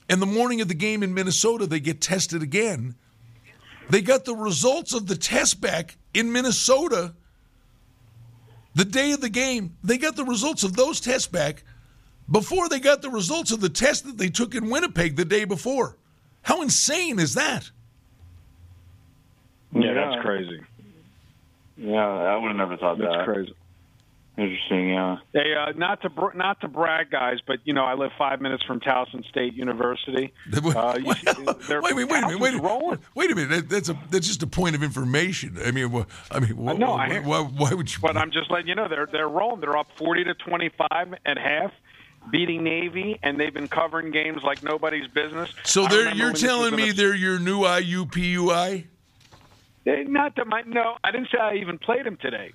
[0.08, 2.94] and the morning of the game in Minnesota, they get tested again.
[3.90, 7.14] They got the results of the test back in Minnesota
[8.74, 9.76] the day of the game.
[9.82, 11.64] They got the results of those tests back
[12.30, 15.44] before they got the results of the test that they took in Winnipeg the day
[15.44, 15.96] before.
[16.42, 17.70] How insane is that?
[19.98, 20.60] Yeah, that's crazy.
[21.76, 23.16] Yeah, I would have never thought That's that.
[23.18, 23.54] That's crazy.
[24.36, 25.16] Interesting, yeah.
[25.32, 28.40] Hey, uh, not to br- not to brag, guys, but you know I live five
[28.40, 30.32] minutes from Towson State University.
[30.54, 32.38] Uh, you see, they're- Wait, wait, wait a minute.
[32.40, 32.98] Wait, a- rolling.
[33.16, 33.48] wait a minute.
[33.50, 35.58] That, that's a that's just a point of information.
[35.64, 37.98] I mean, wha- I mean, wha- no, wha- I hear- why, why would you?
[38.00, 39.60] But I'm just letting you know they're they're rolling.
[39.60, 41.72] They're up forty to twenty five at half,
[42.30, 45.50] beating Navy, and they've been covering games like nobody's business.
[45.64, 48.84] So they're, you're when this was telling me abs- they're your new IUPUI?
[49.86, 52.52] Not that my no, I didn't say I even played them today.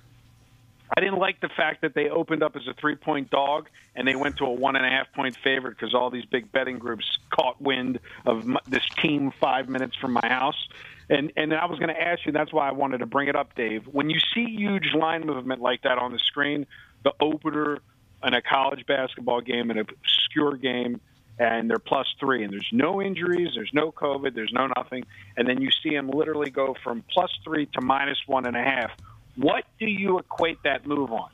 [0.96, 4.06] I didn't like the fact that they opened up as a three point dog and
[4.06, 6.78] they went to a one and a half point favorite because all these big betting
[6.78, 10.68] groups caught wind of this team five minutes from my house.
[11.10, 12.32] And and I was going to ask you.
[12.32, 13.86] That's why I wanted to bring it up, Dave.
[13.86, 16.66] When you see huge line movement like that on the screen,
[17.02, 17.78] the opener
[18.22, 21.00] in a college basketball game, an obscure game,
[21.38, 25.04] and they're plus three, and there's no injuries, there's no COVID, there's no nothing,
[25.36, 28.62] and then you see them literally go from plus three to minus one and a
[28.62, 28.90] half.
[29.36, 31.30] What do you equate that move on?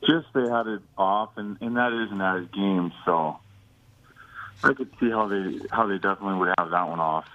[0.00, 3.38] Just they had it off, and, and that is an added game, so
[4.62, 7.26] I could see how they how they definitely would have that one off.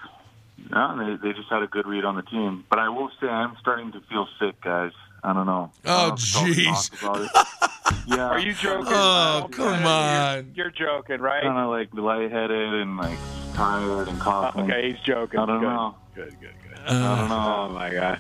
[0.70, 3.28] Yeah, they they just had a good read on the team, but I will say
[3.28, 4.92] I'm starting to feel sick, guys.
[5.24, 5.72] I don't know.
[5.86, 6.90] Oh, don't know if it's all jeez.
[7.02, 7.48] talk about it.
[8.08, 8.30] Yeah.
[8.30, 8.86] Are you joking?
[8.90, 10.52] Oh, Oh, come you're- on.
[10.56, 11.44] You're, joking, right?
[11.44, 13.18] Kind of like lightheaded and like
[13.54, 14.62] tired and coughing.
[14.62, 15.40] Uh, okay, he's joking.
[15.40, 15.68] I don't Good.
[15.68, 15.96] know.
[16.16, 16.78] Good, good, good.
[16.80, 17.68] Uh, I don't know.
[17.70, 18.20] Oh my god.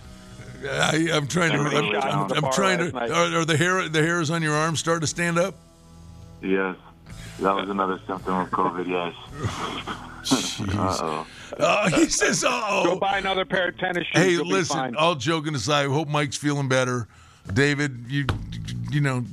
[0.69, 1.57] I, I'm trying to.
[1.59, 2.97] I I'm, I'm, I'm trying to.
[2.97, 5.55] Are, are the hair the hairs on your arms starting to stand up?
[6.41, 6.75] Yes,
[7.39, 8.87] that was another symptom of COVID.
[8.87, 9.13] Yes.
[10.77, 11.25] uh
[11.59, 11.89] oh.
[11.89, 14.21] He says, Go "Oh." Go buy another pair of tennis shoes.
[14.21, 14.77] Hey, You'll be listen.
[14.77, 14.95] fine.
[14.95, 17.07] All joking aside, I hope Mike's feeling better.
[17.53, 18.25] David, you,
[18.89, 19.25] you know,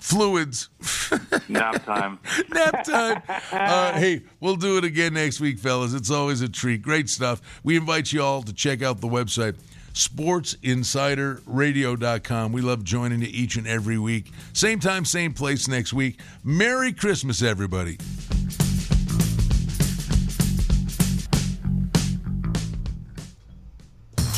[0.00, 0.68] fluids.
[1.48, 2.18] Nap time.
[2.52, 3.22] Nap time.
[3.52, 5.94] Uh, hey, we'll do it again next week, fellas.
[5.94, 6.82] It's always a treat.
[6.82, 7.40] Great stuff.
[7.62, 9.56] We invite you all to check out the website,
[9.94, 12.52] sportsinsiderradio.com.
[12.52, 14.30] We love joining you each and every week.
[14.52, 16.20] Same time, same place next week.
[16.44, 17.98] Merry Christmas, everybody.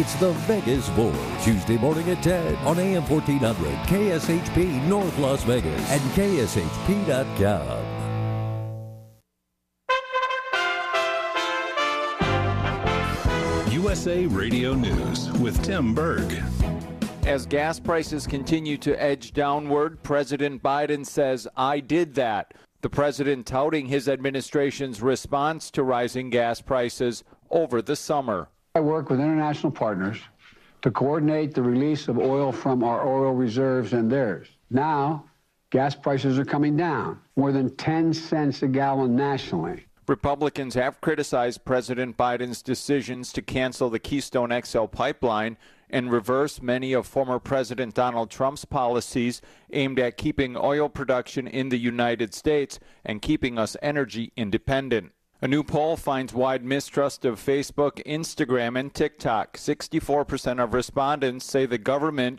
[0.00, 5.90] It's the Vegas Bowl, Tuesday morning at 10 on AM 1400, KSHP North Las Vegas,
[5.90, 7.84] and KSHP.com.
[13.72, 16.32] USA Radio News with Tim Berg.
[17.26, 22.54] As gas prices continue to edge downward, President Biden says, I did that.
[22.82, 28.48] The president touting his administration's response to rising gas prices over the summer.
[28.74, 30.18] I work with international partners
[30.82, 34.48] to coordinate the release of oil from our oil reserves and theirs.
[34.70, 35.24] Now,
[35.70, 39.84] gas prices are coming down, more than 10 cents a gallon nationally.
[40.06, 45.58] Republicans have criticized President Biden's decisions to cancel the Keystone XL pipeline
[45.90, 49.42] and reverse many of former President Donald Trump's policies
[49.72, 55.12] aimed at keeping oil production in the United States and keeping us energy independent.
[55.40, 59.56] A new poll finds wide mistrust of Facebook, Instagram, and TikTok.
[59.56, 62.36] 64% of respondents say the government